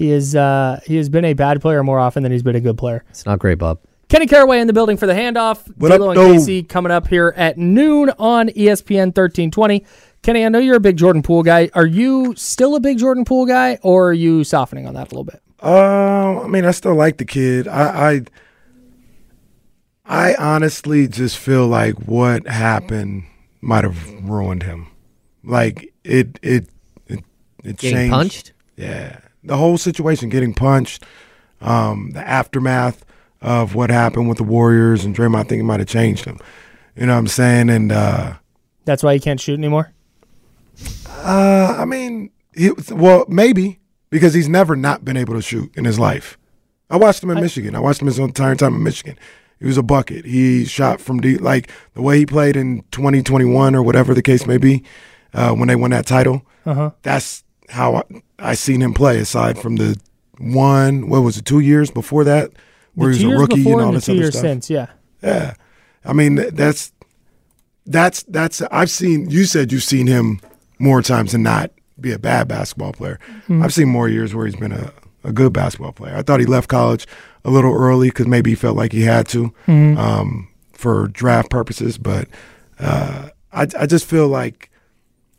[0.00, 2.60] he is uh, he has been a bad player more often than he's been a
[2.60, 3.04] good player.
[3.08, 3.80] it's not great, Bob.
[4.10, 5.64] Kenny Caraway in the building for the handoff.
[5.76, 6.34] What up, and though?
[6.34, 9.84] KC coming up here at noon on ESPN 1320.
[10.22, 11.70] Kenny, I know you're a big Jordan Poole guy.
[11.74, 15.14] Are you still a big Jordan Poole guy, or are you softening on that a
[15.14, 15.40] little bit?
[15.62, 17.68] Uh, I mean, I still like the kid.
[17.68, 18.10] I,
[20.06, 23.24] I, I honestly just feel like what happened
[23.60, 24.88] might have ruined him.
[25.44, 26.68] Like it, it,
[27.06, 27.20] it,
[27.62, 28.12] it Getting changed.
[28.12, 28.52] punched?
[28.76, 31.04] Yeah, the whole situation, getting punched,
[31.60, 33.04] um, the aftermath
[33.40, 35.36] of what happened with the Warriors and Draymond.
[35.40, 36.38] I think it might have changed him.
[36.96, 37.70] You know what I'm saying?
[37.70, 38.34] And uh,
[38.84, 39.92] That's why he can't shoot anymore.
[41.08, 43.78] uh, I mean, he, well, maybe
[44.10, 46.36] because he's never not been able to shoot in his life.
[46.90, 47.76] I watched him in Michigan.
[47.76, 49.16] I watched him his entire time in Michigan.
[49.60, 50.24] He was a bucket.
[50.24, 54.46] He shot from deep, like the way he played in 2021 or whatever the case
[54.46, 54.82] may be,
[55.32, 56.42] uh, when they won that title.
[56.66, 56.90] Uh-huh.
[57.02, 58.02] That's how I,
[58.38, 59.18] I seen him play.
[59.20, 60.00] Aside from the
[60.38, 62.50] one, what was it, two years before that,
[62.94, 64.40] where the he was a rookie and all and this other stuff.
[64.40, 64.86] since, yeah.
[65.22, 65.54] Yeah,
[66.04, 66.92] I mean that's
[67.86, 69.28] that's that's I've seen.
[69.30, 70.40] You said you've seen him
[70.78, 71.70] more times than not
[72.00, 73.18] be a bad basketball player.
[73.50, 74.92] I've seen more years where he's been a,
[75.24, 76.16] a good basketball player.
[76.16, 77.06] I thought he left college
[77.44, 81.98] a little early because maybe he felt like he had to um, for draft purposes.
[81.98, 82.28] But
[82.78, 84.70] uh, I I just feel like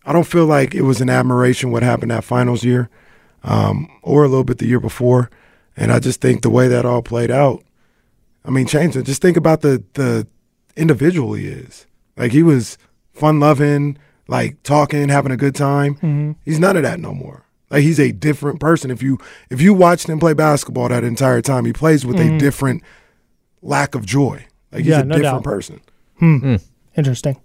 [0.05, 2.89] I don't feel like it was an admiration what happened that finals year
[3.43, 5.29] um, or a little bit the year before.
[5.77, 7.63] And I just think the way that all played out,
[8.43, 9.03] I mean, change it.
[9.03, 10.27] Just think about the the
[10.75, 11.85] individual he is.
[12.17, 12.77] Like he was
[13.13, 13.97] fun loving,
[14.27, 15.95] like talking, having a good time.
[15.95, 16.31] Mm-hmm.
[16.45, 17.45] He's none of that no more.
[17.69, 18.91] Like he's a different person.
[18.91, 19.17] If you
[19.49, 22.37] if you watched him play basketball that entire time, he plays with a mm-hmm.
[22.37, 22.83] different
[23.61, 24.45] lack of joy.
[24.71, 25.43] Like he's Yeah, a no different doubt.
[25.43, 25.81] person.
[26.19, 26.37] Hmm.
[26.37, 26.55] hmm.
[26.97, 27.39] Interesting.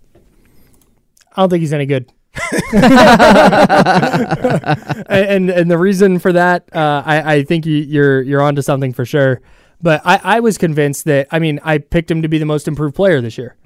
[1.36, 2.10] I don't think he's any good.
[5.08, 8.92] and and the reason for that, uh, I I think you, you're you're onto something
[8.92, 9.40] for sure.
[9.82, 12.66] But I, I was convinced that I mean I picked him to be the most
[12.66, 13.56] improved player this year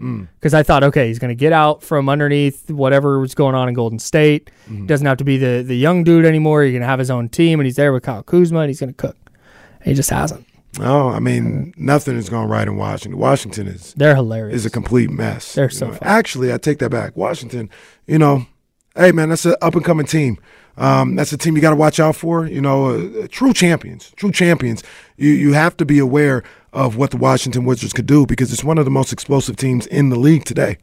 [0.41, 3.69] because I thought okay he's going to get out from underneath whatever was going on
[3.69, 4.51] in Golden State.
[4.87, 6.65] Doesn't have to be the the young dude anymore.
[6.65, 8.81] He's going to have his own team and he's there with Kyle Kuzma and he's
[8.81, 9.17] going to cook.
[9.81, 10.47] And he just hasn't.
[10.81, 13.19] No, I mean nothing is going right in Washington.
[13.19, 14.57] Washington is They're hilarious.
[14.57, 15.55] is a complete mess.
[15.55, 15.93] They're you so know.
[15.95, 16.09] fun.
[16.09, 17.17] Actually, I take that back.
[17.17, 17.71] Washington,
[18.09, 18.47] you know,
[18.97, 20.39] hey man, that's an up and coming team.
[20.77, 22.47] Um, that's a team you got to watch out for.
[22.47, 24.83] You know, uh, true champions, true champions.
[25.17, 28.65] You you have to be aware of what the Washington Wizards could do because it's
[28.65, 30.79] one of the most explosive teams in the league today.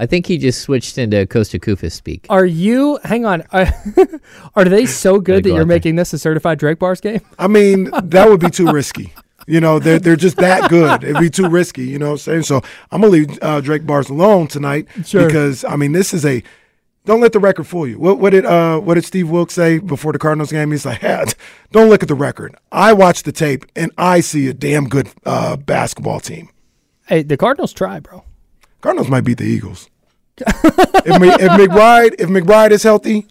[0.00, 2.26] I think he just switched into Kosta Koufos speak.
[2.30, 2.98] Are you?
[3.04, 3.42] Hang on.
[3.52, 3.66] Are,
[4.54, 5.76] are they so good that go you're out there.
[5.76, 7.20] making this a certified Drake bars game?
[7.38, 9.12] I mean, that would be too risky.
[9.48, 11.02] You know, they're they're just that good.
[11.02, 11.84] It'd be too risky.
[11.86, 12.42] You know what I'm saying?
[12.42, 12.60] So
[12.92, 15.26] I'm gonna leave uh, Drake Bars alone tonight Sure.
[15.26, 16.42] because I mean, this is a.
[17.08, 17.98] Don't let the record fool you.
[17.98, 20.70] What, what did uh, what did Steve Wilks say before the Cardinals game?
[20.72, 21.00] He's like,
[21.72, 22.54] "Don't look at the record.
[22.70, 26.50] I watch the tape and I see a damn good uh, basketball team.
[27.06, 28.24] Hey, the Cardinals try, bro.
[28.82, 29.88] Cardinals might beat the Eagles.
[30.36, 33.26] if, if McBride if McBride is healthy,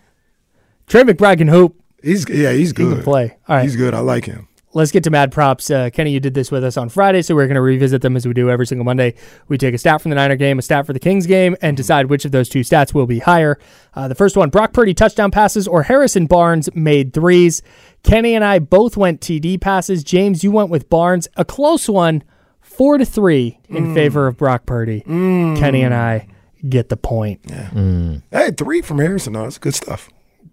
[0.88, 1.76] Trey McBride can hoop.
[2.02, 2.96] he's yeah he's He good.
[2.96, 3.38] can play.
[3.48, 3.64] All right.
[3.64, 3.94] He's good.
[3.94, 4.47] I like him.
[4.78, 5.72] Let's get to mad props.
[5.72, 8.16] Uh, Kenny, you did this with us on Friday, so we're going to revisit them
[8.16, 9.16] as we do every single Monday.
[9.48, 11.76] We take a stat from the Niner game, a stat for the Kings game, and
[11.76, 13.58] decide which of those two stats will be higher.
[13.96, 17.64] Uh, the first one Brock Purdy touchdown passes or Harrison Barnes made threes.
[18.04, 20.04] Kenny and I both went TD passes.
[20.04, 21.28] James, you went with Barnes.
[21.38, 22.24] A close one,
[22.62, 25.02] four to three in favor of Brock Purdy.
[25.02, 26.28] Kenny and I
[26.70, 27.42] get the point.
[27.50, 28.20] Yeah.
[28.30, 29.34] Hey, three from Harrison.
[29.34, 29.42] though.
[29.42, 30.08] that's good stuff.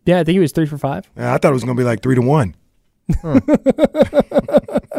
[0.06, 1.10] Yeah, I think he was three for five.
[1.14, 2.54] Yeah, I thought it was gonna be like three to one.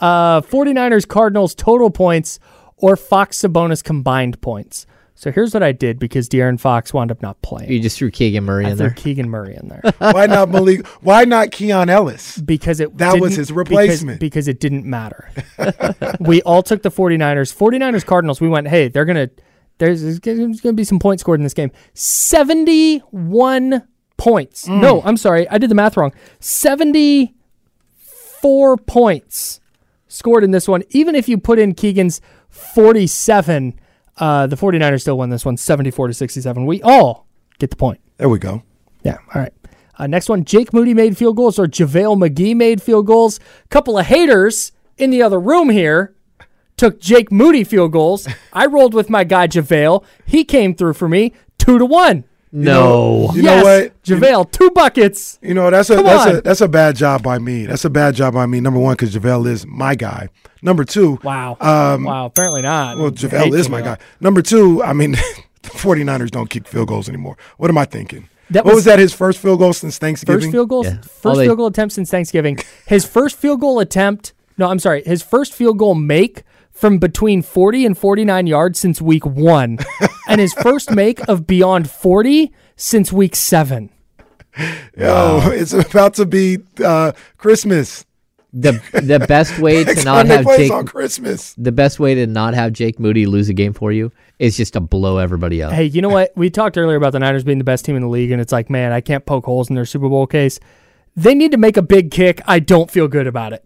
[0.00, 2.40] Uh, 49ers Cardinals total points
[2.78, 4.86] or Fox Sabonis combined points.
[5.14, 7.70] So here's what I did because De'Aaron Fox wound up not playing.
[7.70, 8.94] You just threw Keegan Murray I in threw there.
[8.96, 9.80] Keegan Murray in there
[10.12, 10.84] Why not Malik?
[11.02, 12.38] Why not Keon Ellis?
[12.38, 14.18] because it That was didn't- his because- replacement.
[14.18, 15.30] because, it didn't matter.
[16.20, 17.54] we all took the 49ers.
[17.56, 18.40] 49ers Cardinals.
[18.40, 19.30] We went, hey, they're gonna
[19.78, 21.70] there's, there's going to be some points scored in this game.
[21.94, 23.82] 71
[24.22, 24.68] points.
[24.68, 24.80] Mm.
[24.80, 26.12] No, I'm sorry, I did the math wrong.
[26.38, 29.60] 74 points
[30.06, 30.84] scored in this one.
[30.90, 33.80] Even if you put in Keegan's 47,
[34.18, 36.66] uh, the 49ers still won this one 74 to 67.
[36.66, 37.26] We all
[37.58, 37.98] get the point.
[38.18, 38.62] There we go.
[39.02, 39.16] Yeah.
[39.34, 39.52] All right.
[39.98, 43.40] Uh, next one, Jake Moody made field goals or JaVale McGee made field goals.
[43.70, 46.14] Couple of haters in the other room here
[46.76, 48.28] took Jake Moody field goals.
[48.52, 50.04] I rolled with my guy JaVale.
[50.26, 52.22] He came through for me two to one.
[52.52, 53.30] No.
[53.34, 54.02] You yes, know what?
[54.02, 55.38] JaVale, two buckets.
[55.42, 56.36] You know that's a Come that's on.
[56.36, 57.64] a that's a bad job by me.
[57.66, 58.60] That's a bad job by me.
[58.60, 60.28] Number one, because JaVale is my guy.
[60.60, 61.56] Number two, Wow.
[61.60, 62.26] Um, wow.
[62.26, 62.96] Apparently not.
[62.98, 63.84] well, I JaVale hate is my JaVale.
[63.84, 63.98] guy.
[64.20, 65.12] Number two, I mean,
[65.62, 67.36] the 49ers don't kick field goals anymore.
[67.56, 68.28] What am I thinking?
[68.50, 68.98] That what was- was, that?
[68.98, 70.40] His first field goal since Thanksgiving.
[70.42, 71.00] First field goal, Yeah.
[71.00, 72.58] first All they- field goal attempt since Thanksgiving.
[72.86, 74.34] His first field goal attempt.
[74.58, 75.02] No, I'm sorry.
[75.04, 76.42] His first field goal make
[76.72, 79.78] from between 40 and 49 yards since week one,
[80.28, 83.90] and his first make of beyond 40 since week seven.
[84.96, 88.04] Yo, it's about to be uh, Christmas.
[88.54, 91.54] The the best way to not have Jake on Christmas.
[91.54, 94.74] the best way to not have Jake Moody lose a game for you is just
[94.74, 95.72] to blow everybody up.
[95.72, 96.32] Hey, you know what?
[96.36, 98.52] We talked earlier about the Niners being the best team in the league, and it's
[98.52, 100.60] like, man, I can't poke holes in their Super Bowl case.
[101.16, 102.42] They need to make a big kick.
[102.46, 103.64] I don't feel good about it.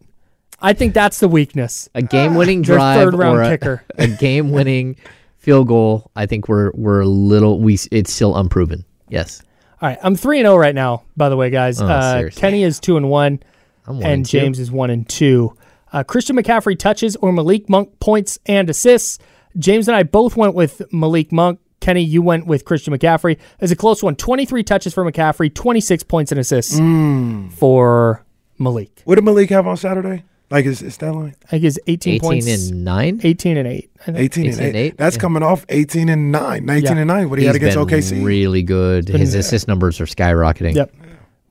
[0.61, 1.89] I think that's the weakness.
[1.95, 3.85] A game-winning drive third-round or a, kicker.
[3.99, 4.97] a game-winning
[5.39, 6.11] field goal.
[6.17, 8.85] I think we're we're a little we it's still unproven.
[9.09, 9.43] Yes,
[9.81, 11.05] All right, I'm three and zero right now.
[11.17, 12.31] By the way, guys, Oh, uh.
[12.31, 13.41] Kenny is two and one,
[13.87, 14.41] I'm one and and two.
[14.41, 15.57] James is one and two.
[15.93, 19.19] Uh, Christian McCaffrey touches or Malik Monk points and assists.
[19.59, 21.61] James and I both went with Malik Monk.
[21.81, 23.39] Kenny, you went with Christian McCaffrey.
[23.61, 24.17] It's a close one.
[24.17, 27.53] 23 touches for McCaffrey, 26 points and assists Mm.
[27.53, 28.25] for
[28.59, 29.03] Malik.
[29.05, 30.25] What did Malik have on Saturday?
[30.49, 31.35] Like his, his stat line?
[31.45, 32.47] I think it's 18, 18 points.
[32.71, 33.21] and nine.
[33.25, 33.91] 18 and 8.
[34.01, 34.19] I think.
[34.19, 34.79] 18, 18 and and 8.
[34.79, 35.21] eight, That's yeah.
[35.21, 36.65] coming off 18 and 9.
[36.65, 36.99] 19 Yeah.
[36.99, 37.31] and 9.
[37.31, 37.87] What he He's had against been
[38.21, 38.25] OKC.
[38.25, 39.09] really good.
[39.09, 40.75] His assist numbers are skyrocketing.
[40.77, 40.95] Yep.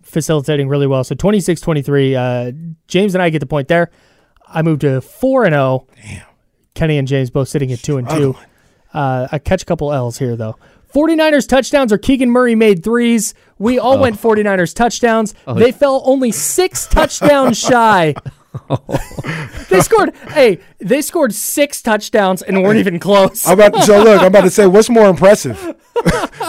[0.02, 1.04] Facilitating really well.
[1.04, 2.16] So 26 23.
[2.16, 2.52] Uh,
[2.88, 3.90] James and I get the point there.
[4.48, 5.88] I moved to 4 and 0.
[6.02, 6.26] Damn.
[6.74, 8.36] Kenny and James both sitting at 2 and 2.
[8.94, 10.56] Uh, I catch a couple L's here, though.
[10.94, 13.34] 49ers touchdowns or Keegan Murray made threes.
[13.60, 15.34] We all went 49ers touchdowns.
[15.56, 18.14] They fell only six touchdowns shy.
[19.70, 23.48] they scored, hey, they scored six touchdowns and weren't even close.
[23.48, 25.58] I'm about to, so look, I'm about to say, what's more impressive?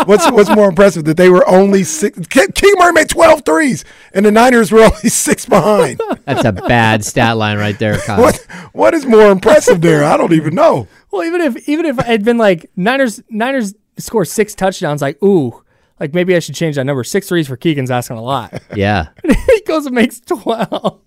[0.04, 2.18] what's what's more impressive that they were only six?
[2.28, 6.00] Ke- King Murray made 12 threes, and the Niners were only six behind.
[6.24, 8.20] That's a bad stat line right there, Kyle.
[8.20, 8.36] what
[8.72, 10.04] what is more impressive there?
[10.04, 10.88] I don't even know.
[11.10, 15.22] Well, even if even if it had been like Niners Niners score six touchdowns, like
[15.22, 15.62] ooh,
[16.00, 17.04] like maybe I should change that number.
[17.04, 18.62] Six threes for Keegan's asking a lot.
[18.74, 19.08] Yeah.
[19.24, 21.00] he goes and makes twelve.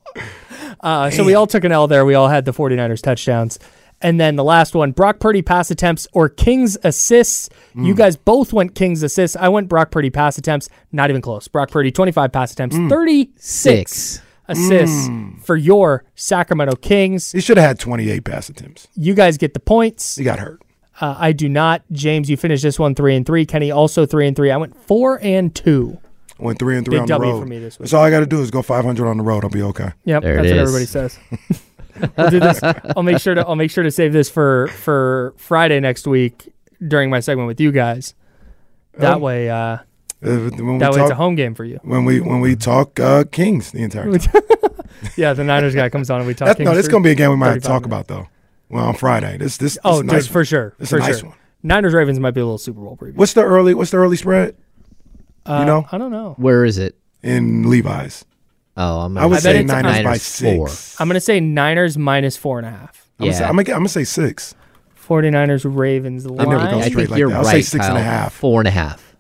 [0.82, 2.05] Uh, so we all took an L there.
[2.05, 3.59] We all had the 49ers touchdowns.
[4.01, 7.49] And then the last one, Brock Purdy pass attempts or Kings assists.
[7.75, 9.36] You guys both went Kings assists.
[9.36, 10.69] I went Brock Purdy pass attempts.
[10.93, 11.49] Not even close.
[11.49, 14.21] Brock Purdy, 25 pass attempts, 36 Six.
[14.47, 15.09] assists
[15.43, 17.34] for your Sacramento Kings.
[17.34, 18.88] He should have had 28 pass attempts.
[18.95, 20.15] You guys get the points.
[20.15, 20.61] He got hurt.
[21.01, 21.82] Uh, I do not.
[21.91, 23.45] James, you finished this one three and three.
[23.45, 24.49] Kenny also three and three.
[24.51, 25.97] I went four and two.
[26.39, 27.41] I went three and three Big on W the road.
[27.41, 27.85] for me this week.
[27.85, 29.43] That's all I got to do is go 500 on the road.
[29.43, 29.91] I'll be okay.
[30.05, 30.61] Yep, There it that's what is.
[30.61, 31.19] everybody says.
[32.17, 32.59] I'll do this.
[32.95, 33.45] I'll make sure to.
[33.45, 36.53] I'll make sure to save this for for Friday next week
[36.87, 38.13] during my segment with you guys.
[38.97, 39.19] That Oh.
[39.19, 39.79] way, uh, Uh,
[40.21, 41.79] when we that way it's a talk, home game for you.
[41.83, 44.41] when we when we talk uh, Kings the entire time.
[45.15, 46.47] Yeah, the Niners guy comes on and we talk.
[46.47, 47.89] That's, no, Kings this is gonna be a game we might have to 35 talk
[47.89, 48.09] minutes.
[48.09, 48.27] about though.
[48.69, 49.37] Well, on Friday.
[49.37, 51.29] This this, this Oh, is a nice dude, for sure, It's for a nice sure.
[51.29, 51.37] one.
[51.63, 53.15] Niners Ravens might be a little Super Bowl preview.
[53.15, 54.55] What's the early What's the early spread
[55.45, 55.85] Uh, know?
[55.91, 56.35] I don't know.
[56.37, 56.95] Where is it?
[57.21, 58.23] in Levi's?
[58.77, 60.69] Oh, I'm I would I bet say it's Niners, by four.
[60.69, 61.01] six.
[61.01, 63.09] I'm gonna say Niners minus four and a half.
[63.19, 63.49] I'm gonna say, Yeah.
[63.49, 64.55] I'm gonna, I'm gonna say six.
[65.05, 66.71] 49ers Ravens never line.
[66.71, 67.35] go I straight think like you're that.
[67.37, 67.51] I'll right.
[67.51, 68.09] say six and a Kyle.
[68.09, 68.33] half.
[68.33, 69.15] Four and a half.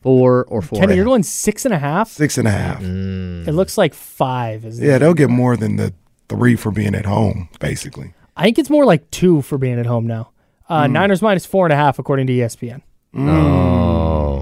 [0.00, 0.76] Four or four.
[0.76, 1.10] Kenny, and a you're half.
[1.10, 2.08] going six and a half.
[2.08, 2.80] Six and a half.
[2.80, 3.46] Mm.
[3.46, 4.64] It looks like five.
[4.64, 5.92] Is Yeah, they'll get more than the
[6.28, 8.14] three for being at home, basically.
[8.36, 10.30] I think it's more like two for being at home now.
[10.68, 10.92] Uh, Hmm.
[10.94, 12.80] Niners minus four and a half according to ESPN.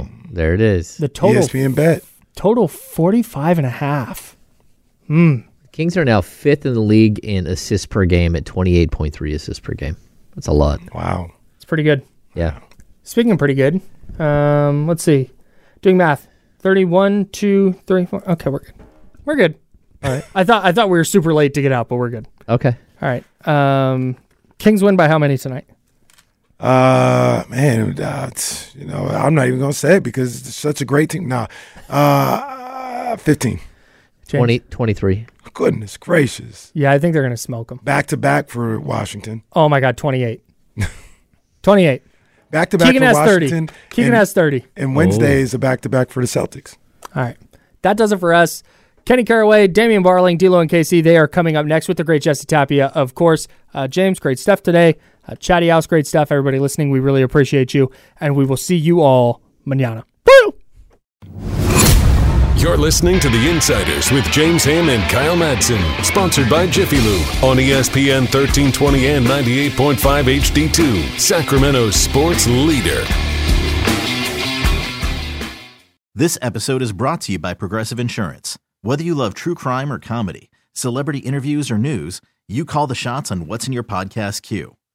[0.02, 0.96] Oh, there it is.
[0.96, 2.04] The total ESPN bet.
[2.36, 4.36] total 45 and a half.
[5.72, 9.72] Kings are now fifth in the league in assists per game at 28.3 assists per
[9.74, 9.96] game.
[10.34, 10.80] That's a lot.
[10.94, 11.32] Wow.
[11.56, 12.02] It's pretty good.
[12.34, 12.60] Yeah.
[13.02, 13.80] Speaking of pretty good,
[14.20, 15.30] um, let's see.
[15.82, 16.28] Doing math.
[16.60, 18.30] 31, 2, 3, 4.
[18.32, 18.74] Okay, we're good.
[19.24, 19.54] We're good.
[20.02, 20.24] All right.
[20.34, 22.28] I thought I thought we were super late to get out, but we're good.
[22.48, 22.76] Okay.
[23.02, 23.24] All right.
[23.48, 24.16] Um,
[24.58, 25.66] Kings win by how many tonight?
[26.60, 28.30] Uh, man, uh,
[28.74, 31.26] you know, I'm not even gonna say it because it's such a great team.
[31.26, 31.46] Nah,
[31.88, 33.60] uh, 15.
[34.28, 35.26] 20, 23.
[35.54, 36.70] Goodness gracious.
[36.74, 37.80] Yeah, I think they're going to smoke them.
[37.82, 39.42] Back to back for Washington.
[39.52, 40.44] Oh my God, 28.
[41.62, 42.02] 28.
[42.50, 43.66] Back to back Keegan for has Washington.
[43.66, 43.80] 30.
[43.90, 44.64] Keegan and, has 30.
[44.76, 46.76] And Wednesday is a back to back for the Celtics.
[47.14, 47.36] All right.
[47.82, 48.62] That does it for us.
[49.04, 52.22] Kenny Caraway, Damian Barling, D-Lo, and KC, they are coming up next with the great
[52.22, 52.86] Jesse Tapia.
[52.88, 54.96] Of course, uh, James, great stuff today.
[55.26, 56.32] Uh, Chatty House, great stuff.
[56.32, 57.90] Everybody listening, we really appreciate you.
[58.20, 60.04] And we will see you all manana.
[60.26, 60.54] Woo!
[62.56, 67.26] You're listening to The Insiders with James Ham and Kyle Madsen, sponsored by Jiffy Lube
[67.42, 73.02] on ESPN 1320 and 98.5 HD2, Sacramento sports leader.
[76.14, 78.58] This episode is brought to you by Progressive Insurance.
[78.82, 83.30] Whether you love true crime or comedy, celebrity interviews or news, you call the shots
[83.32, 84.76] on what's in your podcast queue.